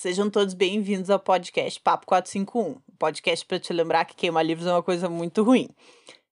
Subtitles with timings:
[0.00, 4.66] Sejam todos bem-vindos ao podcast Papo 451, um podcast para te lembrar que queimar livros
[4.66, 5.68] é uma coisa muito ruim.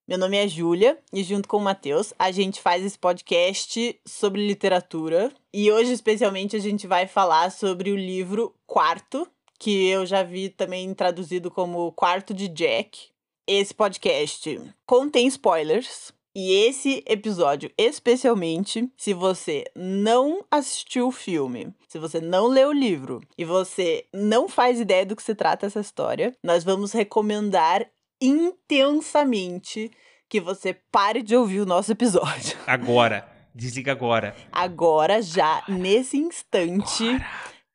[0.09, 4.47] Meu nome é Júlia e junto com o Matheus a gente faz esse podcast sobre
[4.47, 9.29] literatura e hoje especialmente a gente vai falar sobre o livro Quarto,
[9.59, 13.11] que eu já vi também traduzido como Quarto de Jack.
[13.47, 21.99] Esse podcast contém spoilers, e esse episódio, especialmente, se você não assistiu o filme, se
[21.99, 25.81] você não leu o livro e você não faz ideia do que se trata essa
[25.81, 27.87] história, nós vamos recomendar
[28.21, 29.91] intensamente
[30.29, 32.57] que você pare de ouvir o nosso episódio.
[32.67, 33.37] Agora.
[33.55, 34.37] Desliga agora.
[34.53, 37.09] Agora, já, nesse instante.
[37.09, 37.27] Agora.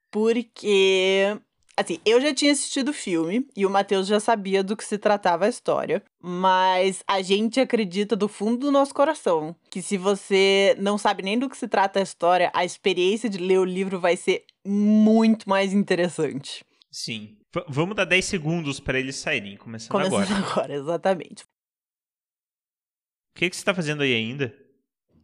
[0.10, 1.38] Porque
[1.76, 4.98] Assim, eu já tinha assistido o filme e o Matheus já sabia do que se
[4.98, 10.76] tratava a história, mas a gente acredita do fundo do nosso coração que se você
[10.80, 14.00] não sabe nem do que se trata a história, a experiência de ler o livro
[14.00, 16.64] vai ser muito mais interessante.
[16.92, 17.38] Sim.
[17.54, 20.28] V vamos dar 10 segundos para eles saírem, começando, começando agora.
[20.28, 21.44] Começando agora, exatamente.
[23.36, 24.56] O que, que você tá fazendo aí ainda?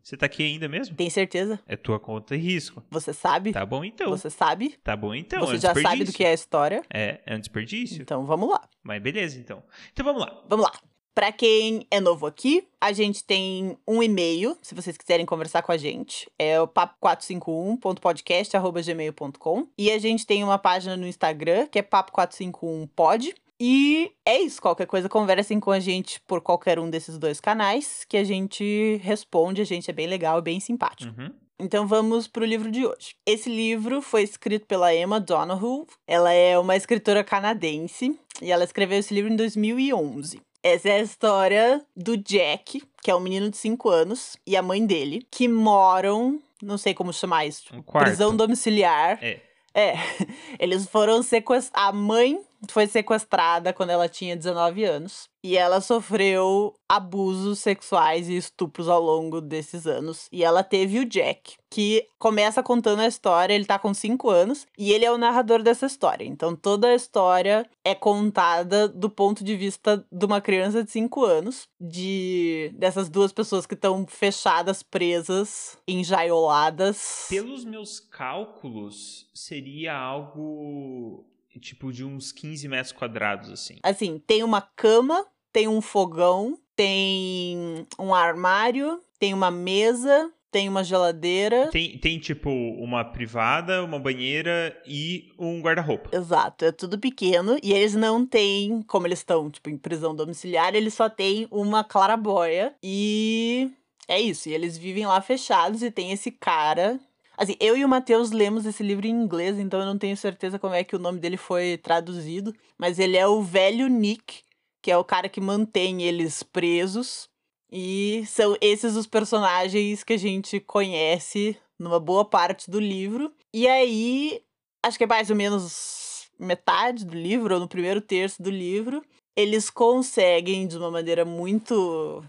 [0.10, 0.96] Você tá aqui ainda mesmo?
[0.96, 1.60] Tem certeza?
[1.68, 2.84] É tua conta e risco.
[2.90, 3.52] Você sabe?
[3.52, 4.10] Tá bom então.
[4.10, 4.76] Você sabe?
[4.84, 5.42] Tá bom então.
[5.42, 6.82] Você é um já sabe do que é a história?
[6.92, 8.02] É, é um desperdício.
[8.02, 8.68] Então vamos lá.
[8.82, 9.62] Mas beleza então.
[9.94, 10.44] Então vamos lá.
[10.50, 10.72] Vamos lá.
[11.14, 15.72] Para quem é novo aqui, a gente tem um e-mail, se vocês quiserem conversar com
[15.72, 16.28] a gente.
[16.40, 19.68] É o papo451.podcast.gmail.com.
[19.78, 23.36] E a gente tem uma página no Instagram, que é papo451pod.
[23.60, 24.62] E é isso.
[24.62, 29.00] Qualquer coisa, conversem com a gente por qualquer um desses dois canais, que a gente
[29.04, 29.62] responde.
[29.62, 31.14] A gente é bem legal e bem simpático.
[31.20, 31.32] Uhum.
[31.60, 33.16] Então vamos para o livro de hoje.
[33.26, 35.86] Esse livro foi escrito pela Emma Donoghue.
[36.08, 40.42] Ela é uma escritora canadense e ela escreveu esse livro em 2011.
[40.64, 44.62] Essa é a história do Jack, que é um menino de 5 anos, e a
[44.62, 49.20] mãe dele, que moram, não sei como chamar isso, Um prisão domiciliar.
[49.22, 49.42] É.
[49.73, 49.94] É,
[50.60, 51.89] eles foram sequestrados.
[51.89, 55.30] A mãe foi sequestrada quando ela tinha 19 anos.
[55.42, 60.27] E ela sofreu abusos sexuais e estupros ao longo desses anos.
[60.33, 63.53] E ela teve o Jack, que começa contando a história.
[63.53, 66.25] Ele tá com 5 anos e ele é o narrador dessa história.
[66.25, 71.23] Então toda a história é contada do ponto de vista de uma criança de 5
[71.23, 77.27] anos, de dessas duas pessoas que estão fechadas, presas, enjaioladas.
[77.30, 81.29] Pelos meus cálculos, seria algo
[81.59, 83.77] tipo de uns 15 metros quadrados, assim.
[83.83, 90.83] Assim, tem uma cama, tem um fogão, tem um armário, tem uma mesa, tem uma
[90.83, 91.70] geladeira.
[91.71, 96.09] Tem, tem tipo uma privada, uma banheira e um guarda-roupa.
[96.15, 100.73] Exato, é tudo pequeno e eles não têm, como eles estão, tipo, em prisão domiciliar,
[100.76, 103.70] eles só têm uma clarabóia e
[104.08, 106.99] é isso, e eles vivem lá fechados e tem esse cara
[107.39, 110.60] Assim, eu e o Matheus lemos esse livro em inglês, então eu não tenho certeza
[110.60, 112.54] como é que o nome dele foi traduzido.
[112.77, 114.44] Mas ele é o velho Nick,
[114.82, 117.30] que é o cara que mantém eles presos.
[117.72, 123.32] E são esses os personagens que a gente conhece numa boa parte do livro.
[123.54, 124.42] E aí,
[124.86, 129.01] acho que é mais ou menos metade do livro, ou no primeiro terço do livro,
[129.33, 132.21] eles conseguem, de uma maneira muito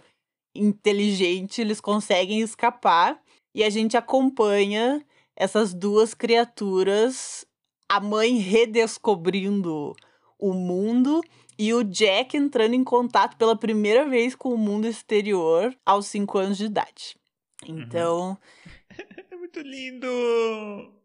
[0.54, 3.20] inteligente, eles conseguem escapar
[3.54, 5.04] e a gente acompanha
[5.36, 7.46] essas duas criaturas,
[7.88, 9.94] a mãe redescobrindo
[10.38, 11.20] o mundo
[11.58, 16.38] e o Jack entrando em contato pela primeira vez com o mundo exterior aos 5
[16.38, 17.16] anos de idade.
[17.66, 18.30] Então.
[18.30, 18.36] Uhum.
[19.30, 20.99] É muito lindo!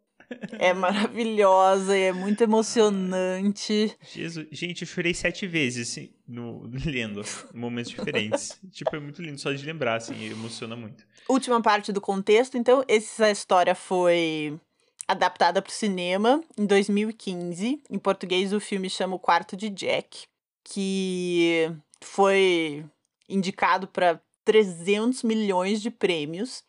[0.60, 3.96] É maravilhosa e é muito emocionante.
[4.02, 7.22] Jesus, gente, eu chorei sete vezes assim, no, lendo,
[7.54, 8.60] em momentos diferentes.
[8.72, 11.06] tipo, é muito lindo só de lembrar, assim, emociona muito.
[11.28, 14.60] Última parte do contexto, então, essa história foi
[15.08, 17.82] adaptada para o cinema em 2015.
[17.90, 20.26] Em português, o filme chama O Quarto de Jack,
[20.64, 21.72] que
[22.02, 22.86] foi
[23.30, 26.64] indicado para 300 milhões de prêmios.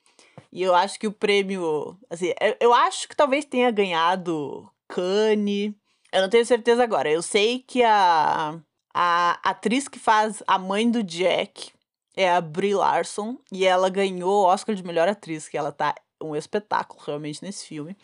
[0.53, 1.99] E eu acho que o prêmio.
[2.09, 5.73] Assim, eu acho que talvez tenha ganhado Cannes.
[6.13, 7.11] Eu não tenho certeza agora.
[7.11, 8.59] Eu sei que a,
[8.95, 11.73] a atriz que faz a mãe do Jack
[12.17, 13.39] é a Brie Larson.
[13.53, 17.67] E ela ganhou o Oscar de melhor atriz, que ela tá um espetáculo realmente nesse
[17.67, 17.97] filme.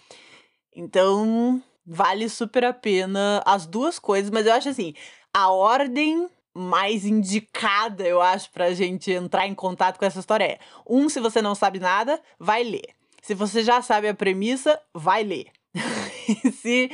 [0.75, 4.95] Então, vale super a pena as duas coisas, mas eu acho assim,
[5.33, 10.59] a ordem mais indicada, eu acho, pra gente entrar em contato com essa história é:
[10.89, 12.89] um, se você não sabe nada, vai ler.
[13.23, 15.47] Se você já sabe a premissa, vai ler.
[16.61, 16.91] se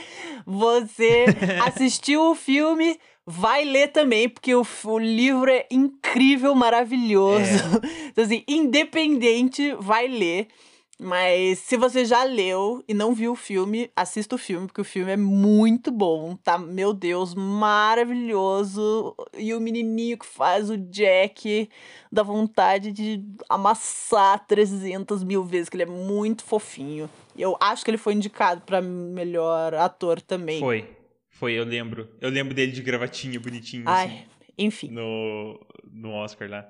[0.47, 1.27] você
[1.67, 7.45] assistiu o filme, vai ler também, porque o, o livro é incrível, maravilhoso.
[7.45, 8.09] É.
[8.19, 10.49] Então, assim, independente, vai ler.
[11.01, 14.85] Mas se você já leu e não viu o filme, assista o filme, porque o
[14.85, 16.59] filme é muito bom, tá?
[16.59, 19.15] Meu Deus, maravilhoso.
[19.37, 21.71] E o menininho que faz o Jack
[22.11, 27.09] dá vontade de amassar 300 mil vezes, que ele é muito fofinho.
[27.37, 30.59] Eu acho que ele foi indicado para melhor ator também.
[30.59, 30.97] Foi,
[31.31, 32.09] foi, eu lembro.
[32.21, 33.85] Eu lembro dele de gravatinha bonitinho.
[33.87, 34.25] Ai, assim,
[34.59, 34.89] enfim.
[34.89, 36.69] no, no Oscar lá.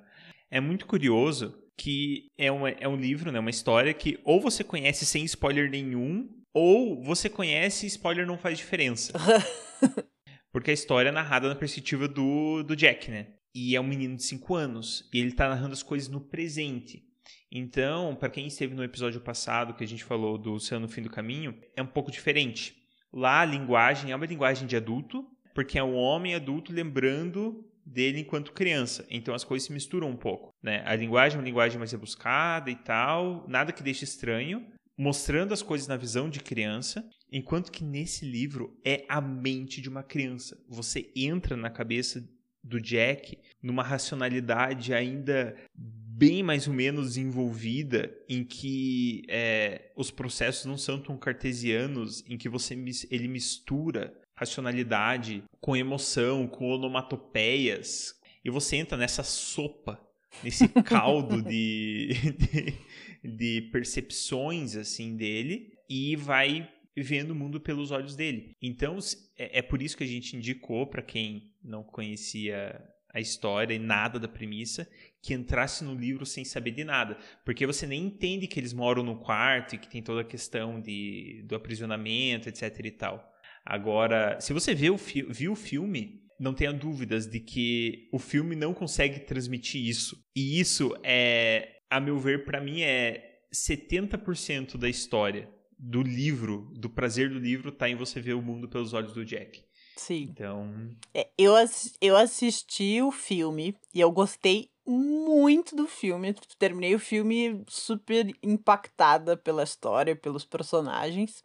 [0.51, 4.65] É muito curioso que é, uma, é um livro, né, uma história que ou você
[4.65, 9.13] conhece sem spoiler nenhum, ou você conhece e spoiler não faz diferença.
[10.51, 13.29] Porque a história é narrada na perspectiva do, do Jack, né?
[13.55, 17.05] E é um menino de 5 anos, e ele tá narrando as coisas no presente.
[17.51, 21.03] Então, para quem esteve no episódio passado que a gente falou do Céu no Fim
[21.03, 22.75] do Caminho, é um pouco diferente.
[23.13, 28.21] Lá a linguagem é uma linguagem de adulto, porque é um homem adulto lembrando dele
[28.21, 29.07] enquanto criança.
[29.11, 30.53] Então as coisas se misturam um pouco.
[30.63, 30.83] Né?
[30.85, 35.63] A linguagem é uma linguagem mais rebuscada e tal, nada que deixe estranho, mostrando as
[35.63, 40.61] coisas na visão de criança, enquanto que nesse livro é a mente de uma criança.
[40.69, 42.23] Você entra na cabeça
[42.63, 50.65] do Jack numa racionalidade ainda bem mais ou menos envolvida, em que é, os processos
[50.65, 52.75] não são tão cartesianos, em que você
[53.09, 58.15] ele mistura racionalidade com emoção, com onomatopeias,
[58.45, 60.01] e você entra nessa sopa,
[60.45, 68.15] nesse caldo de, de, de percepções assim dele e vai vendo o mundo pelos olhos
[68.15, 68.53] dele.
[68.63, 68.97] Então
[69.37, 72.81] é, é por isso que a gente indicou para quem não conhecia
[73.13, 74.89] a história e nada da premissa,
[75.21, 77.19] que entrasse no livro sem saber de nada.
[77.45, 80.81] Porque você nem entende que eles moram no quarto e que tem toda a questão
[80.81, 83.35] de, do aprisionamento, etc e tal.
[83.71, 88.73] Agora, se você viu, viu o filme, não tenha dúvidas de que o filme não
[88.73, 90.17] consegue transmitir isso.
[90.35, 96.89] E isso é, a meu ver, para mim é 70% da história do livro, do
[96.89, 99.63] prazer do livro, tá em você ver o mundo pelos olhos do Jack.
[99.97, 100.29] Sim.
[100.31, 100.91] Então.
[101.13, 101.53] É, eu,
[102.01, 106.35] eu assisti o filme e eu gostei muito do filme.
[106.59, 111.43] Terminei o filme super impactada pela história, pelos personagens.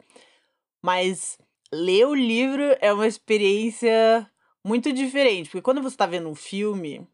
[0.82, 1.36] Mas
[1.74, 4.30] ler o livro é uma experiência
[4.64, 7.06] muito diferente, porque quando você está vendo um filme,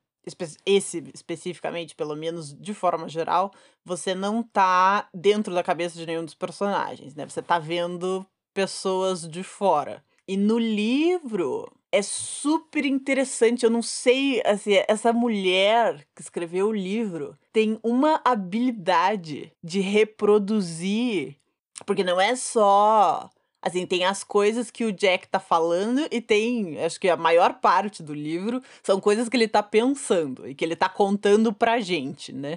[0.65, 3.53] esse especificamente, pelo menos de forma geral,
[3.85, 7.27] você não tá dentro da cabeça de nenhum dos personagens, né?
[7.27, 8.25] Você tá vendo
[8.55, 10.05] pessoas de fora.
[10.29, 13.65] E no livro é super interessante.
[13.65, 21.37] Eu não sei, assim, essa mulher que escreveu o livro tem uma habilidade de reproduzir,
[21.85, 23.29] porque não é só
[23.63, 27.61] Assim, tem as coisas que o Jack tá falando e tem, acho que a maior
[27.61, 31.79] parte do livro são coisas que ele tá pensando e que ele tá contando pra
[31.79, 32.57] gente, né?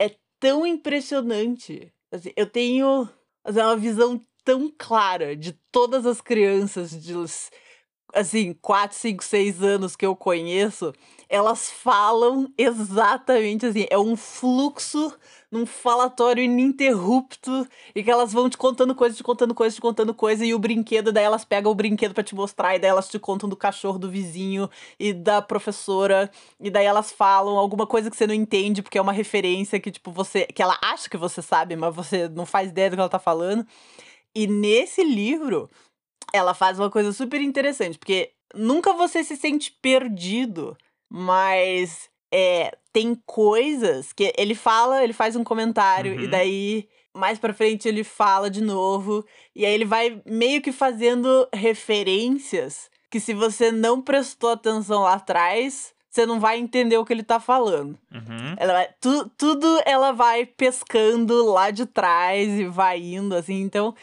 [0.00, 1.92] É tão impressionante.
[2.10, 3.08] Assim, eu tenho
[3.44, 7.14] assim, uma visão tão clara de todas as crianças de
[8.12, 10.92] assim, 4, 5, 6 anos que eu conheço,
[11.28, 15.14] elas falam exatamente assim, é um fluxo
[15.50, 20.14] num falatório ininterrupto e que elas vão te contando coisas, te contando coisas, te contando
[20.14, 23.08] coisas e o brinquedo, daí elas pegam o brinquedo para te mostrar e daí elas
[23.08, 28.10] te contam do cachorro do vizinho e da professora e daí elas falam alguma coisa
[28.10, 31.16] que você não entende porque é uma referência que tipo você, que ela acha que
[31.16, 33.66] você sabe, mas você não faz ideia do que ela tá falando.
[34.34, 35.68] E nesse livro,
[36.32, 40.76] ela faz uma coisa super interessante, porque nunca você se sente perdido,
[41.08, 46.20] mas é, tem coisas que ele fala, ele faz um comentário uhum.
[46.20, 49.24] e daí mais para frente ele fala de novo
[49.54, 55.12] e aí ele vai meio que fazendo referências que se você não prestou atenção lá
[55.12, 57.98] atrás, você não vai entender o que ele tá falando.
[58.10, 58.54] Uhum.
[58.56, 63.94] Ela vai, tu, tudo ela vai pescando lá de trás e vai indo assim, então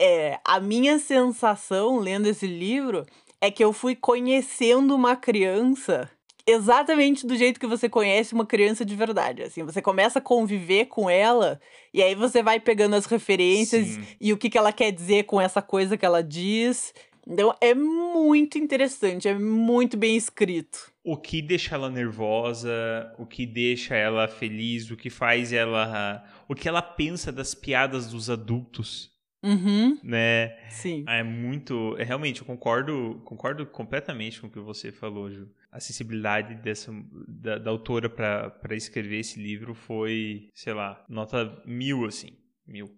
[0.00, 3.04] é, a minha sensação lendo esse livro
[3.38, 6.10] é que eu fui conhecendo uma criança
[6.46, 9.42] exatamente do jeito que você conhece uma criança de verdade.
[9.42, 11.60] Assim, você começa a conviver com ela
[11.92, 14.04] e aí você vai pegando as referências Sim.
[14.18, 16.94] e o que, que ela quer dizer com essa coisa que ela diz.
[17.26, 20.90] Então é muito interessante, é muito bem escrito.
[21.04, 22.70] O que deixa ela nervosa,
[23.18, 26.24] o que deixa ela feliz, o que faz ela.
[26.48, 29.09] O que ela pensa das piadas dos adultos.
[29.42, 29.98] Uhum.
[30.02, 30.68] Né?
[30.68, 31.04] Sim.
[31.08, 31.96] É muito.
[31.98, 35.48] É, realmente, eu concordo, concordo completamente com o que você falou, Ju.
[35.72, 36.92] A sensibilidade dessa,
[37.26, 42.36] da, da autora para escrever esse livro foi, sei lá, nota mil, assim.
[42.66, 42.90] Mil.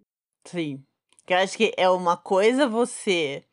[0.45, 0.83] Sim.
[1.25, 3.43] Que eu acho que é uma coisa você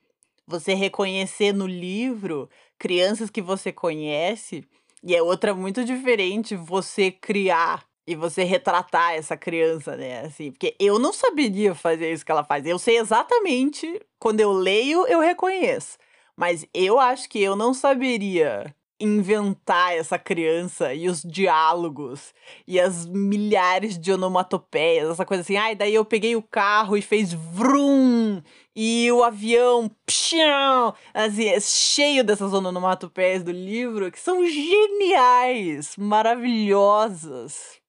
[0.46, 4.64] você reconhecer no livro crianças que você conhece,
[5.02, 10.22] e é outra muito diferente você criar e você retratar essa criança, né?
[10.22, 12.66] Assim, porque eu não saberia fazer isso que ela faz.
[12.66, 15.96] Eu sei exatamente, quando eu leio, eu reconheço.
[16.36, 22.34] Mas eu acho que eu não saberia inventar essa criança e os diálogos
[22.66, 25.56] e as milhares de onomatopeias, essa coisa assim.
[25.56, 28.42] Ai, ah, daí eu peguei o carro e fez vrum
[28.74, 37.79] e o avião pshão, assim, é cheio dessas onomatopeias do livro que são geniais, maravilhosas.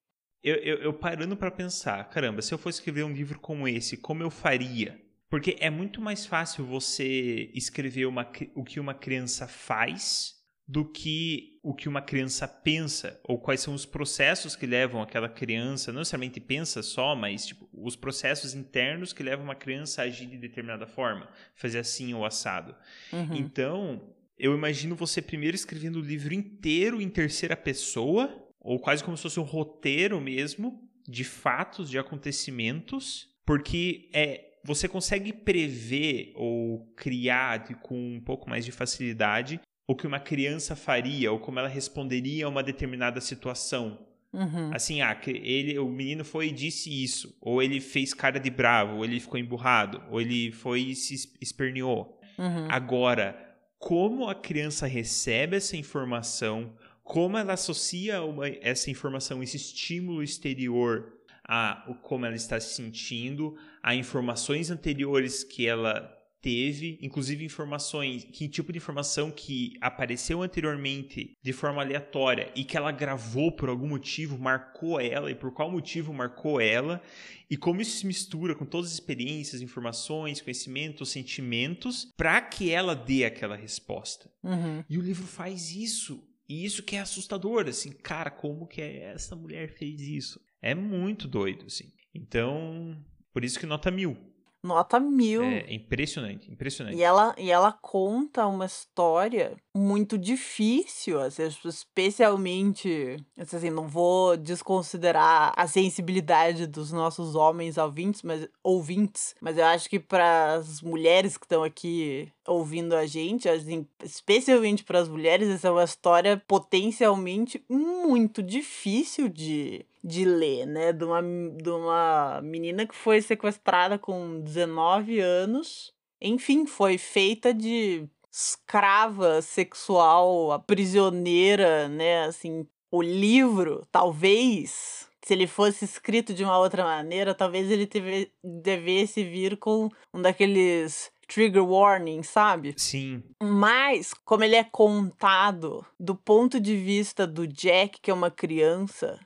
[0.44, 3.98] Eu, eu, eu parando para pensar, caramba, se eu fosse escrever um livro como esse,
[3.98, 5.00] como eu faria?
[5.30, 11.60] Porque é muito mais fácil você escrever uma, o que uma criança faz do que
[11.64, 16.00] o que uma criança pensa, ou quais são os processos que levam aquela criança, não
[16.00, 20.38] necessariamente pensa só, mas tipo, os processos internos que levam uma criança a agir de
[20.38, 22.76] determinada forma, fazer assim ou assado.
[23.14, 23.36] Uhum.
[23.36, 29.18] Então, eu imagino você primeiro escrevendo o livro inteiro em terceira pessoa, ou quase como
[29.18, 36.86] se fosse um roteiro mesmo, de fatos, de acontecimentos, porque é você consegue prever ou
[36.96, 41.68] criar com um pouco mais de facilidade o que uma criança faria ou como ela
[41.68, 43.98] responderia a uma determinada situação.
[44.32, 44.74] Uhum.
[44.74, 48.98] Assim, ah, ele, o menino foi e disse isso, ou ele fez cara de bravo,
[48.98, 52.18] ou ele ficou emburrado, ou ele foi e se esperneou.
[52.38, 52.68] Uhum.
[52.70, 53.36] Agora,
[53.78, 61.14] como a criança recebe essa informação, como ela associa uma, essa informação, esse estímulo exterior
[61.44, 68.50] a como ela está se sentindo, a informações anteriores que ela teve, inclusive informações, que
[68.50, 73.88] tipo de informação que apareceu anteriormente de forma aleatória e que ela gravou por algum
[73.88, 77.02] motivo, marcou ela e por qual motivo marcou ela,
[77.50, 82.96] e como isso se mistura com todas as experiências, informações, conhecimentos, sentimentos, para que ela
[82.96, 84.32] dê aquela resposta.
[84.44, 84.84] Uhum.
[84.90, 86.24] E o livro faz isso.
[86.52, 90.38] E isso que é assustador, assim, cara, como que essa mulher fez isso?
[90.62, 91.94] É muito doido, assim.
[92.14, 94.18] Então, por isso que nota mil.
[94.64, 95.42] Nota mil.
[95.44, 96.96] É impressionante, impressionante.
[96.96, 105.52] E ela, e ela conta uma história muito difícil, assim, especialmente, assim, não vou desconsiderar
[105.56, 111.38] a sensibilidade dos nossos homens ouvintes, mas ouvintes, mas eu acho que para as mulheres
[111.38, 116.42] que estão aqui ouvindo a gente, assim, especialmente para as mulheres, essa é uma história
[116.48, 120.92] potencialmente muito difícil de de ler, né?
[120.92, 125.94] De uma, de uma menina que foi sequestrada com 19 anos.
[126.22, 132.24] Enfim, foi feita de escrava sexual, a prisioneira, né?
[132.26, 138.32] Assim, o livro, talvez, se ele fosse escrito de uma outra maneira, talvez ele teve,
[138.44, 142.74] devesse vir com um daqueles trigger warning, sabe?
[142.78, 143.24] Sim.
[143.42, 149.18] Mas, como ele é contado do ponto de vista do Jack, que é uma criança,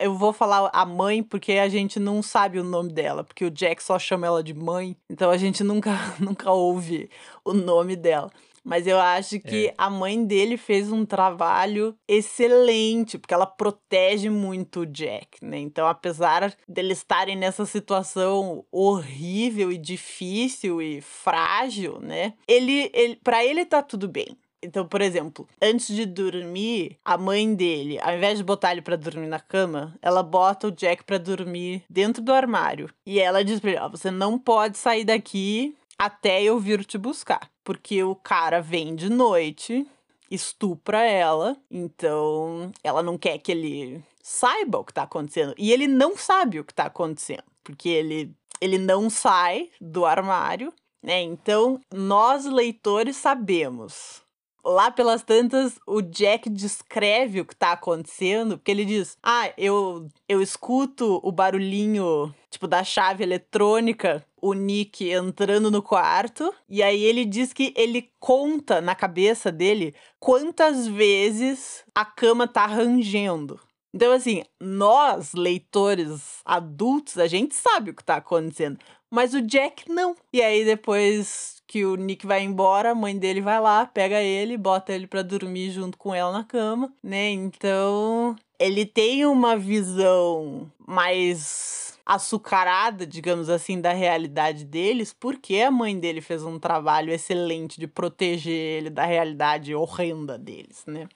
[0.00, 3.50] eu vou falar a mãe porque a gente não sabe o nome dela, porque o
[3.50, 7.08] Jack só chama ela de mãe, então a gente nunca, nunca ouve
[7.44, 8.30] o nome dela.
[8.64, 9.74] Mas eu acho que é.
[9.76, 15.58] a mãe dele fez um trabalho excelente, porque ela protege muito o Jack, né?
[15.58, 22.32] Então, apesar deles estarem nessa situação horrível e difícil e frágil, né?
[22.48, 24.34] Ele, ele para ele tá tudo bem.
[24.64, 28.96] Então, por exemplo, antes de dormir, a mãe dele, ao invés de botar ele para
[28.96, 32.88] dormir na cama, ela bota o Jack para dormir dentro do armário.
[33.04, 36.96] E ela diz pra ele: oh, você não pode sair daqui até eu vir te
[36.96, 37.50] buscar.
[37.62, 39.86] Porque o cara vem de noite,
[40.30, 45.54] estupra ela, então ela não quer que ele saiba o que tá acontecendo.
[45.58, 50.72] E ele não sabe o que tá acontecendo, porque ele, ele não sai do armário,
[51.02, 51.20] né?
[51.20, 54.23] Então, nós leitores sabemos
[54.64, 60.08] lá pelas tantas, o Jack descreve o que tá acontecendo, porque ele diz: Ah, eu,
[60.28, 67.02] eu escuto o barulhinho, tipo, da chave eletrônica, o Nick entrando no quarto, e aí
[67.02, 73.60] ele diz que ele conta na cabeça dele quantas vezes a cama tá rangendo.
[73.94, 78.76] Então, assim, nós, leitores adultos, a gente sabe o que tá acontecendo.
[79.14, 80.16] Mas o Jack não.
[80.32, 84.56] E aí, depois que o Nick vai embora, a mãe dele vai lá, pega ele,
[84.56, 87.30] bota ele para dormir junto com ela na cama, né?
[87.30, 95.96] Então, ele tem uma visão mais açucarada, digamos assim, da realidade deles, porque a mãe
[95.96, 101.08] dele fez um trabalho excelente de proteger ele da realidade horrenda deles, né?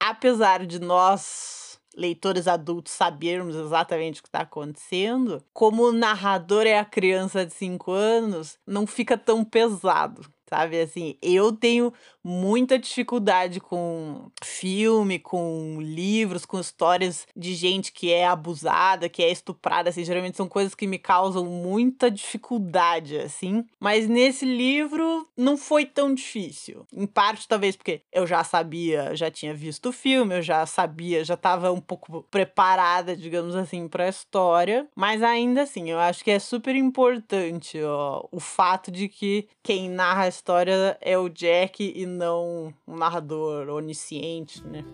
[0.00, 1.61] Apesar de nós
[1.96, 7.52] leitores adultos sabermos exatamente o que está acontecendo, como o narrador é a criança de
[7.54, 10.22] 5 anos, não fica tão pesado.
[10.48, 10.80] sabe?
[10.80, 11.92] Assim, eu tenho
[12.24, 19.30] muita dificuldade com filme, com livros, com histórias de gente que é abusada, que é
[19.30, 23.64] estuprada, assim, geralmente são coisas que me causam muita dificuldade, assim.
[23.80, 26.86] Mas nesse livro não foi tão difícil.
[26.94, 31.24] Em parte, talvez porque eu já sabia, já tinha visto o filme, eu já sabia,
[31.24, 34.86] já estava um pouco preparada, digamos assim, para a história.
[34.94, 39.88] Mas ainda assim, eu acho que é super importante ó, o fato de que quem
[39.88, 44.84] narra a história é o Jack e não um narrador onisciente, né?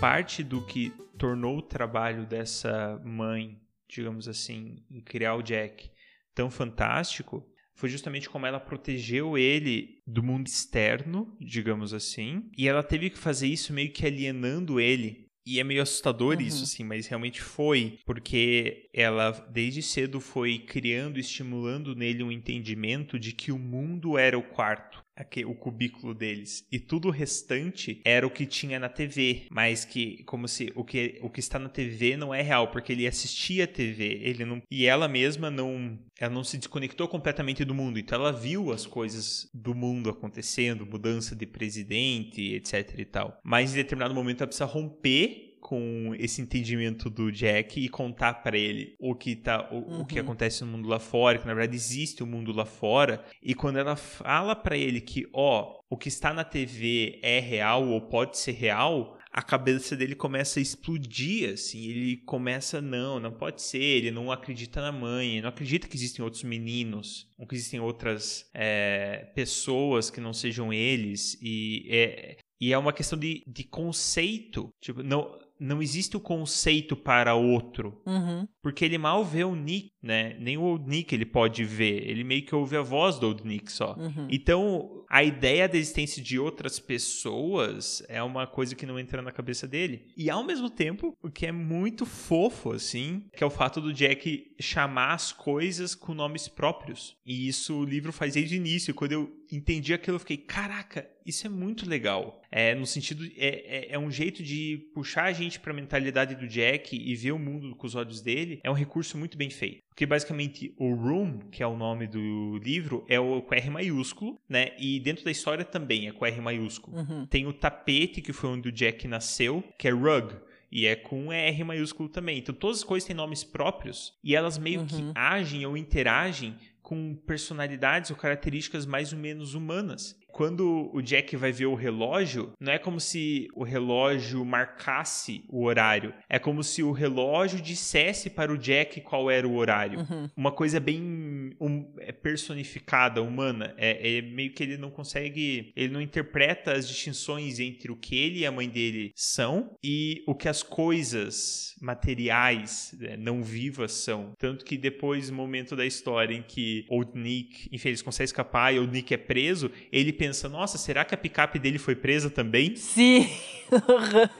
[0.00, 5.90] Parte do que tornou o trabalho dessa mãe, digamos assim, em criar o Jack
[6.34, 12.82] tão fantástico foi justamente como ela protegeu ele do mundo externo, digamos assim, e ela
[12.82, 15.28] teve que fazer isso meio que alienando ele.
[15.46, 16.42] E é meio assustador uhum.
[16.42, 23.18] isso, assim, mas realmente foi, porque ela desde cedo foi criando, estimulando nele um entendimento
[23.18, 26.64] de que o mundo era o quarto aqui, o cubículo deles.
[26.70, 29.46] E tudo o restante era o que tinha na TV.
[29.50, 32.92] Mas que, como se o que, o que está na TV não é real, porque
[32.92, 34.20] ele assistia a TV.
[34.22, 35.98] Ele não, e ela mesma não.
[36.18, 37.98] Ela não se desconectou completamente do mundo.
[37.98, 43.38] Então ela viu as coisas do mundo acontecendo, mudança de presidente, etc e tal.
[43.42, 48.56] Mas em determinado momento ela precisa romper com esse entendimento do Jack e contar para
[48.56, 50.00] ele o que tá o, uhum.
[50.00, 50.24] o, que uhum.
[50.24, 53.54] acontece no mundo lá fora, que na verdade existe o um mundo lá fora, e
[53.54, 58.00] quando ela fala para ele que, ó, o que está na TV é real ou
[58.00, 63.62] pode ser real, a cabeça dele começa a explodir, assim, ele começa, não, não pode
[63.62, 67.78] ser, ele não acredita na mãe, não acredita que existem outros meninos, ou que existem
[67.78, 73.64] outras é, pessoas que não sejam eles, e é, e é uma questão de, de
[73.64, 78.00] conceito, tipo, não, não existe o conceito para outro.
[78.06, 78.48] Uhum.
[78.62, 80.34] Porque ele mal vê o Nick, né?
[80.40, 82.08] Nem o Nick ele pode ver.
[82.08, 83.94] Ele meio que ouve a voz do Old Nick só.
[83.98, 84.26] Uhum.
[84.30, 89.30] Então, a ideia da existência de outras pessoas é uma coisa que não entra na
[89.30, 90.06] cabeça dele.
[90.16, 93.92] E ao mesmo tempo, o que é muito fofo, assim, que é o fato do
[93.92, 97.16] Jack chamar as coisas com nomes próprios.
[97.24, 98.94] E isso o livro faz desde o início.
[98.94, 102.40] Quando eu entendi aquilo, eu fiquei, caraca, isso é muito legal.
[102.50, 106.34] É no sentido é, é, é um jeito de puxar a gente para a mentalidade
[106.34, 108.60] do Jack e ver o mundo com os olhos dele.
[108.62, 109.82] É um recurso muito bem feito.
[109.88, 114.40] Porque basicamente o Room, que é o nome do livro, é o com R maiúsculo,
[114.48, 114.72] né?
[114.78, 116.96] E dentro da história também é com R maiúsculo.
[116.96, 117.26] Uhum.
[117.26, 120.34] Tem o tapete, que foi onde o Jack nasceu, que é Rug.
[120.72, 122.38] E é com R maiúsculo também.
[122.38, 124.86] Então todas as coisas têm nomes próprios e elas meio uhum.
[124.86, 126.56] que agem ou interagem
[126.90, 132.52] com personalidades ou características mais ou menos humanas quando o Jack vai ver o relógio,
[132.60, 136.14] não é como se o relógio marcasse o horário.
[136.28, 140.00] É como se o relógio dissesse para o Jack qual era o horário.
[140.00, 140.28] Uhum.
[140.36, 143.74] Uma coisa bem um, é personificada, humana.
[143.76, 145.72] É, é, meio que ele não consegue.
[145.76, 150.22] Ele não interpreta as distinções entre o que ele e a mãe dele são e
[150.26, 154.34] o que as coisas materiais, né, não vivas são.
[154.38, 158.74] Tanto que depois, no momento da história em que o Nick, enfim, eles conseguem escapar
[158.74, 162.28] e o Nick é preso, ele pensa, nossa, será que a picape dele foi presa
[162.28, 162.76] também?
[162.76, 163.26] Sim.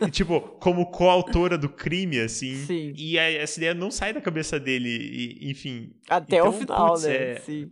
[0.07, 2.55] e, tipo, como coautora do crime, assim.
[2.67, 2.93] Sim.
[2.95, 5.91] E a, essa ideia não sai da cabeça dele, e, enfim.
[6.11, 7.15] Até então, o final, putz, né?
[7.15, 7.37] É...
[7.37, 7.71] Sim.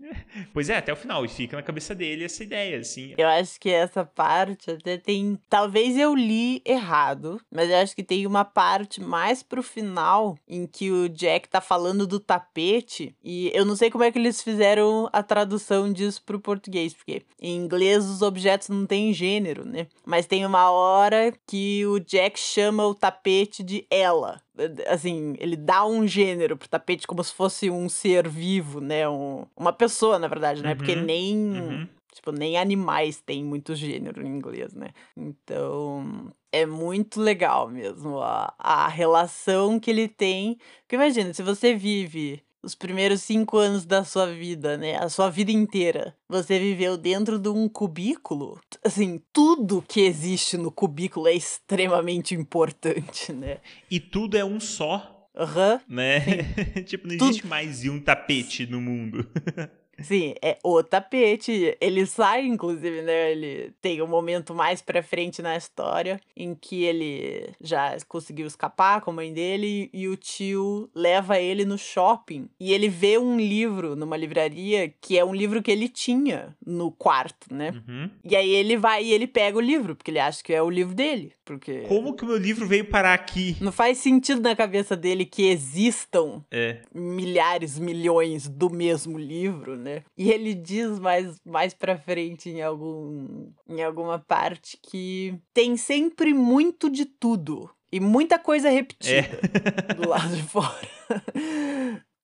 [0.54, 1.24] Pois é, até o final.
[1.24, 3.12] E fica na cabeça dele essa ideia, assim.
[3.18, 5.36] Eu acho que essa parte até tem.
[5.50, 10.68] Talvez eu li errado, mas eu acho que tem uma parte mais pro final em
[10.68, 13.12] que o Jack tá falando do tapete.
[13.24, 17.22] E eu não sei como é que eles fizeram a tradução disso pro português, porque
[17.42, 19.88] em inglês os objetos não têm gênero, né?
[20.06, 24.40] Mas tem uma hora que o Jack chama o tapete de ela.
[24.86, 29.08] Assim, ele dá um gênero pro tapete como se fosse um ser vivo, né?
[29.08, 30.70] Um, uma pessoa, na verdade, né?
[30.70, 31.36] Uhum, Porque nem.
[31.36, 31.88] Uhum.
[32.12, 34.88] Tipo, nem animais têm muito gênero em inglês, né?
[35.16, 40.58] Então, é muito legal mesmo a, a relação que ele tem.
[40.80, 44.96] Porque imagina, se você vive os primeiros cinco anos da sua vida, né?
[44.96, 46.14] A sua vida inteira.
[46.28, 48.60] Você viveu dentro de um cubículo.
[48.84, 53.58] Assim, tudo que existe no cubículo é extremamente importante, né?
[53.90, 55.14] E tudo é um só.
[55.36, 55.74] Aham.
[55.74, 56.20] Uhum, né?
[56.84, 57.50] tipo, não existe tudo...
[57.50, 59.26] mais um tapete no mundo.
[60.00, 61.76] Sim, é o tapete.
[61.80, 63.32] Ele sai, inclusive, né?
[63.32, 69.00] Ele tem um momento mais pra frente na história em que ele já conseguiu escapar
[69.00, 72.48] com a mãe dele e o tio leva ele no shopping.
[72.60, 76.90] E ele vê um livro numa livraria que é um livro que ele tinha no
[76.92, 77.70] quarto, né?
[77.88, 78.10] Uhum.
[78.24, 80.70] E aí ele vai e ele pega o livro, porque ele acha que é o
[80.70, 81.32] livro dele.
[81.44, 81.80] Porque.
[81.88, 83.56] Como que o meu livro veio parar aqui?
[83.60, 86.82] Não faz sentido na cabeça dele que existam É.
[86.94, 89.87] milhares, milhões do mesmo livro, né?
[90.16, 96.32] E ele diz mais, mais pra frente em, algum, em alguma parte que tem sempre
[96.32, 97.70] muito de tudo.
[97.90, 99.28] E muita coisa repetida
[99.96, 100.88] do lado de fora.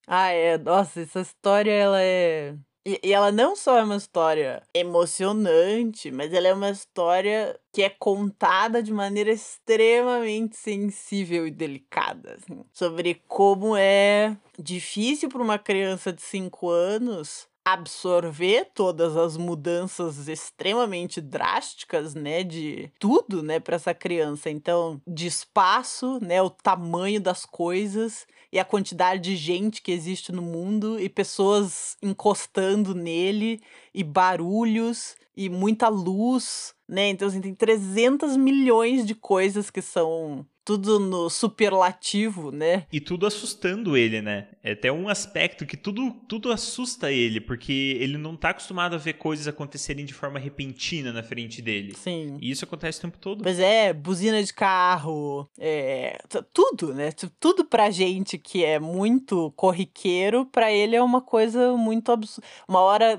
[0.07, 0.59] ah, é.
[0.59, 2.55] Nossa, essa história, ela é.
[2.87, 7.83] E, e ela não só é uma história emocionante, mas ela é uma história que
[7.83, 12.37] é contada de maneira extremamente sensível e delicada.
[12.37, 20.29] assim, sobre como é difícil para uma criança de 5 anos absorver todas as mudanças
[20.29, 24.51] extremamente drásticas, né, de tudo, né, para essa criança.
[24.51, 30.31] Então, de espaço, né, o tamanho das coisas e a quantidade de gente que existe
[30.31, 33.61] no mundo e pessoas encostando nele
[33.95, 37.09] e barulhos e muita luz, né?
[37.09, 42.87] Então, assim, tem 300 milhões de coisas que são tudo no superlativo, né?
[42.93, 44.49] E tudo assustando ele, né?
[44.63, 48.99] É até um aspecto que tudo, tudo assusta ele, porque ele não tá acostumado a
[48.99, 51.95] ver coisas acontecerem de forma repentina na frente dele.
[51.95, 52.39] Sim.
[52.41, 53.43] E isso acontece o tempo todo.
[53.43, 56.19] Pois é, buzina de carro, é,
[56.53, 57.13] tudo, né?
[57.13, 62.47] Tu- Tudo pra gente que é muito corriqueiro, pra ele é uma coisa muito absurda.
[62.67, 63.19] Uma hora,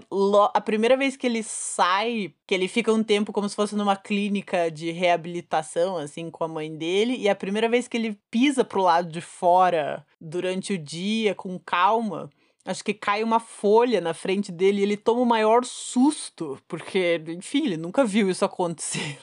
[0.53, 3.95] a primeira vez que ele sai, que ele fica um tempo como se fosse numa
[3.95, 8.63] clínica de reabilitação, assim, com a mãe dele, e a primeira vez que ele pisa
[8.63, 12.30] pro lado de fora durante o dia, com calma.
[12.65, 17.21] Acho que cai uma folha na frente dele e ele toma o maior susto, porque,
[17.28, 19.19] enfim, ele nunca viu isso acontecer.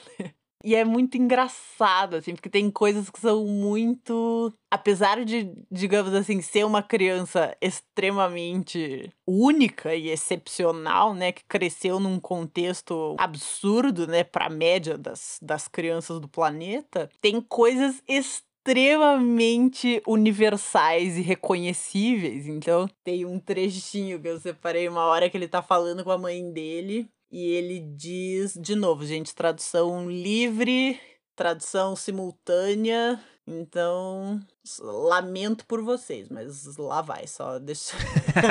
[0.65, 4.53] E é muito engraçado, assim, porque tem coisas que são muito.
[4.71, 11.33] Apesar de, digamos assim, ser uma criança extremamente única e excepcional, né?
[11.33, 14.23] Que cresceu num contexto absurdo, né?
[14.23, 22.47] Pra média das, das crianças do planeta, tem coisas extremamente universais e reconhecíveis.
[22.47, 26.17] Então, tem um trechinho que eu separei uma hora que ele tá falando com a
[26.17, 27.09] mãe dele.
[27.33, 30.99] E ele diz, de novo, gente, tradução livre,
[31.35, 33.19] tradução simultânea.
[33.47, 34.39] Então,
[34.79, 37.97] lamento por vocês, mas lá vai, só deixa,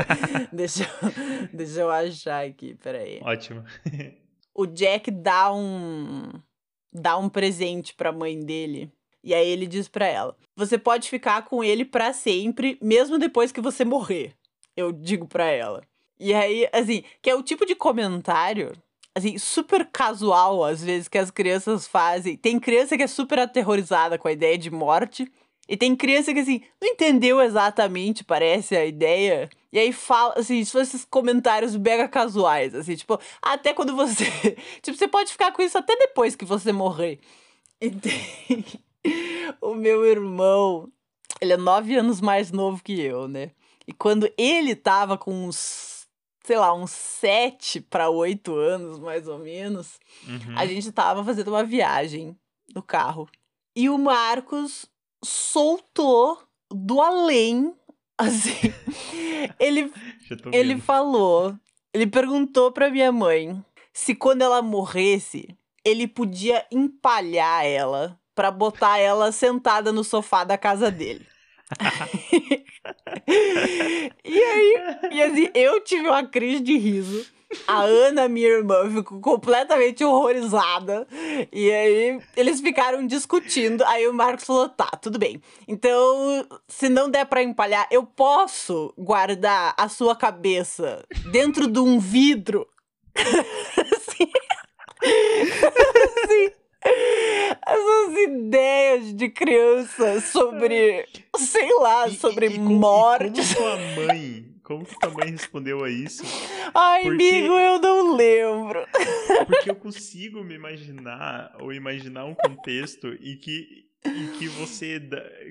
[0.53, 0.85] deixa,
[1.55, 3.21] deixa eu achar aqui, peraí.
[3.23, 3.63] Ótimo.
[4.55, 6.31] O Jack dá um
[6.93, 8.93] dá um presente pra mãe dele.
[9.25, 13.51] E aí ele diz pra ela: "Você pode ficar com ele pra sempre, mesmo depois
[13.51, 14.37] que você morrer".
[14.77, 15.81] Eu digo pra ela.
[16.23, 18.73] E aí, assim, que é o tipo de comentário
[19.15, 22.37] assim, super casual às vezes que as crianças fazem.
[22.37, 25.31] Tem criança que é super aterrorizada com a ideia de morte,
[25.69, 29.49] e tem criança que, assim, não entendeu exatamente, parece, a ideia.
[29.73, 34.25] E aí fala, assim, são esses comentários mega casuais, assim, tipo, até quando você.
[34.83, 37.21] tipo, você pode ficar com isso até depois que você morrer.
[37.81, 38.65] E tem.
[39.61, 40.89] o meu irmão,
[41.41, 43.53] ele é nove anos mais novo que eu, né?
[43.87, 46.02] E quando ele tava com uns,
[46.45, 50.57] sei lá, uns sete para oito anos, mais ou menos, Uhum.
[50.59, 52.37] a gente tava fazendo uma viagem
[52.75, 53.29] no carro.
[53.77, 54.87] E o Marcos
[55.25, 56.39] soltou
[56.71, 57.75] do além,
[58.19, 58.73] assim.
[59.59, 59.93] ele,
[60.53, 61.55] ele falou,
[61.93, 65.49] ele perguntou pra minha mãe se quando ela morresse,
[65.85, 71.27] ele podia empalhar ela pra botar ela sentada no sofá da casa dele.
[74.25, 74.77] E aí,
[75.13, 77.27] e assim, eu tive uma crise de riso.
[77.67, 81.07] A Ana, minha irmã, ficou completamente horrorizada.
[81.53, 83.85] E aí, eles ficaram discutindo.
[83.85, 85.41] Aí o Marcos falou: tá, tudo bem.
[85.69, 91.99] Então, se não der pra empalhar, eu posso guardar a sua cabeça dentro de um
[91.99, 92.67] vidro.
[93.15, 94.31] assim.
[96.25, 96.62] assim.
[96.85, 103.41] Essas ideias de criança sobre, sei lá, E- sobre e- e como- morte.
[103.41, 106.23] E como tua mãe, como que tua mãe respondeu a isso?
[106.75, 108.85] Ai, porque- amigo, eu não lembro.
[109.47, 115.01] Porque eu consigo me imaginar, ou imaginar um contexto em que, em que você,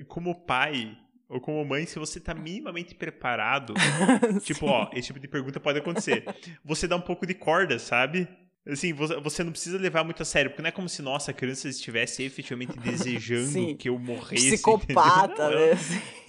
[0.08, 0.96] como pai
[1.28, 3.72] ou como mãe, se você tá minimamente preparado,
[4.44, 6.24] tipo, ó, esse tipo de pergunta pode acontecer.
[6.62, 8.28] Você dá um pouco de corda, sabe?
[8.64, 11.34] Assim, você não precisa levar muito a sério, porque não é como se, nossa, a
[11.34, 13.76] criança estivesse efetivamente desejando Sim.
[13.76, 14.52] que eu morresse.
[14.52, 15.72] Psicopata, não, né?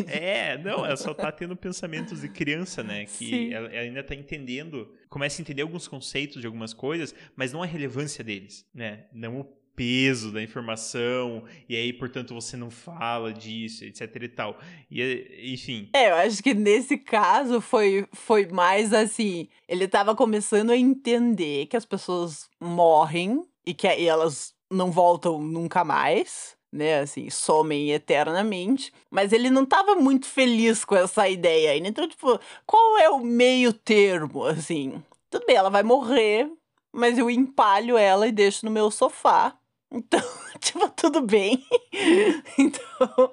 [0.07, 3.05] É, não, ela só tá tendo pensamentos de criança, né?
[3.05, 7.53] Que ela, ela, ainda tá entendendo, começa a entender alguns conceitos de algumas coisas, mas
[7.53, 9.05] não a relevância deles, né?
[9.13, 14.59] Não o peso da informação, e aí, portanto, você não fala disso, etc e tal.
[14.89, 15.89] E, enfim.
[15.93, 21.65] É, eu acho que nesse caso foi, foi mais assim: ele tava começando a entender
[21.67, 26.61] que as pessoas morrem e que aí elas não voltam nunca mais.
[26.75, 31.87] Né, assim, somem eternamente, mas ele não tava muito feliz com essa ideia ainda.
[31.87, 34.99] Então, tipo, qual é o meio termo, assim?
[35.29, 36.49] Tudo bem, ela vai morrer,
[36.91, 39.55] mas eu empalho ela e deixo no meu sofá
[39.93, 40.19] então,
[40.59, 41.63] tipo, tudo bem.
[42.57, 43.31] então,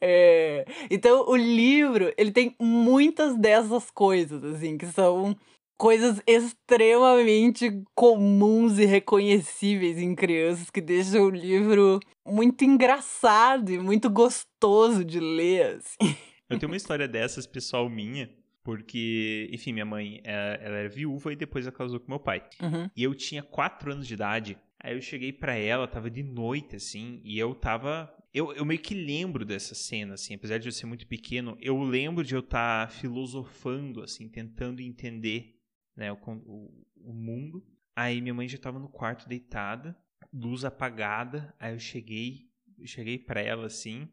[0.00, 5.36] é, então, o livro, ele tem muitas dessas coisas, assim, que são
[5.76, 14.08] coisas extremamente comuns e reconhecíveis em crianças que deixam o livro muito engraçado e muito
[14.08, 16.16] gostoso de ler, assim.
[16.48, 18.30] Eu tenho uma história dessas, pessoal, minha,
[18.62, 22.42] porque, enfim, minha mãe, ela, ela era viúva e depois ela casou com meu pai.
[22.62, 22.88] Uhum.
[22.96, 26.76] E eu tinha quatro anos de idade Aí eu cheguei para ela, tava de noite,
[26.76, 28.14] assim, e eu tava.
[28.34, 31.82] Eu, eu meio que lembro dessa cena, assim, apesar de eu ser muito pequeno, eu
[31.82, 35.58] lembro de eu estar tá filosofando, assim, tentando entender
[35.96, 37.66] né, o, o, o mundo.
[37.96, 39.96] Aí minha mãe já tava no quarto deitada,
[40.30, 41.54] luz apagada.
[41.58, 44.06] Aí eu cheguei, eu cheguei para ela assim.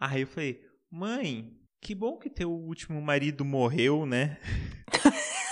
[0.00, 4.36] Aí eu falei: "Mãe, que bom que teu último marido morreu, né?"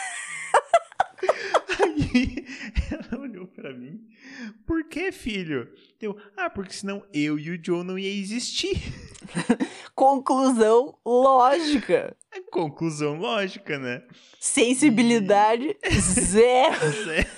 [1.81, 2.45] Aí
[2.91, 4.07] ela olhou para mim.
[4.67, 5.69] Por que, filho?
[6.01, 8.77] Eu, ah, porque senão eu e o Joe não ia existir.
[9.95, 12.17] Conclusão lógica.
[12.51, 14.03] Conclusão lógica, né?
[14.39, 15.91] Sensibilidade e...
[16.01, 16.93] zero.
[17.05, 17.29] zero.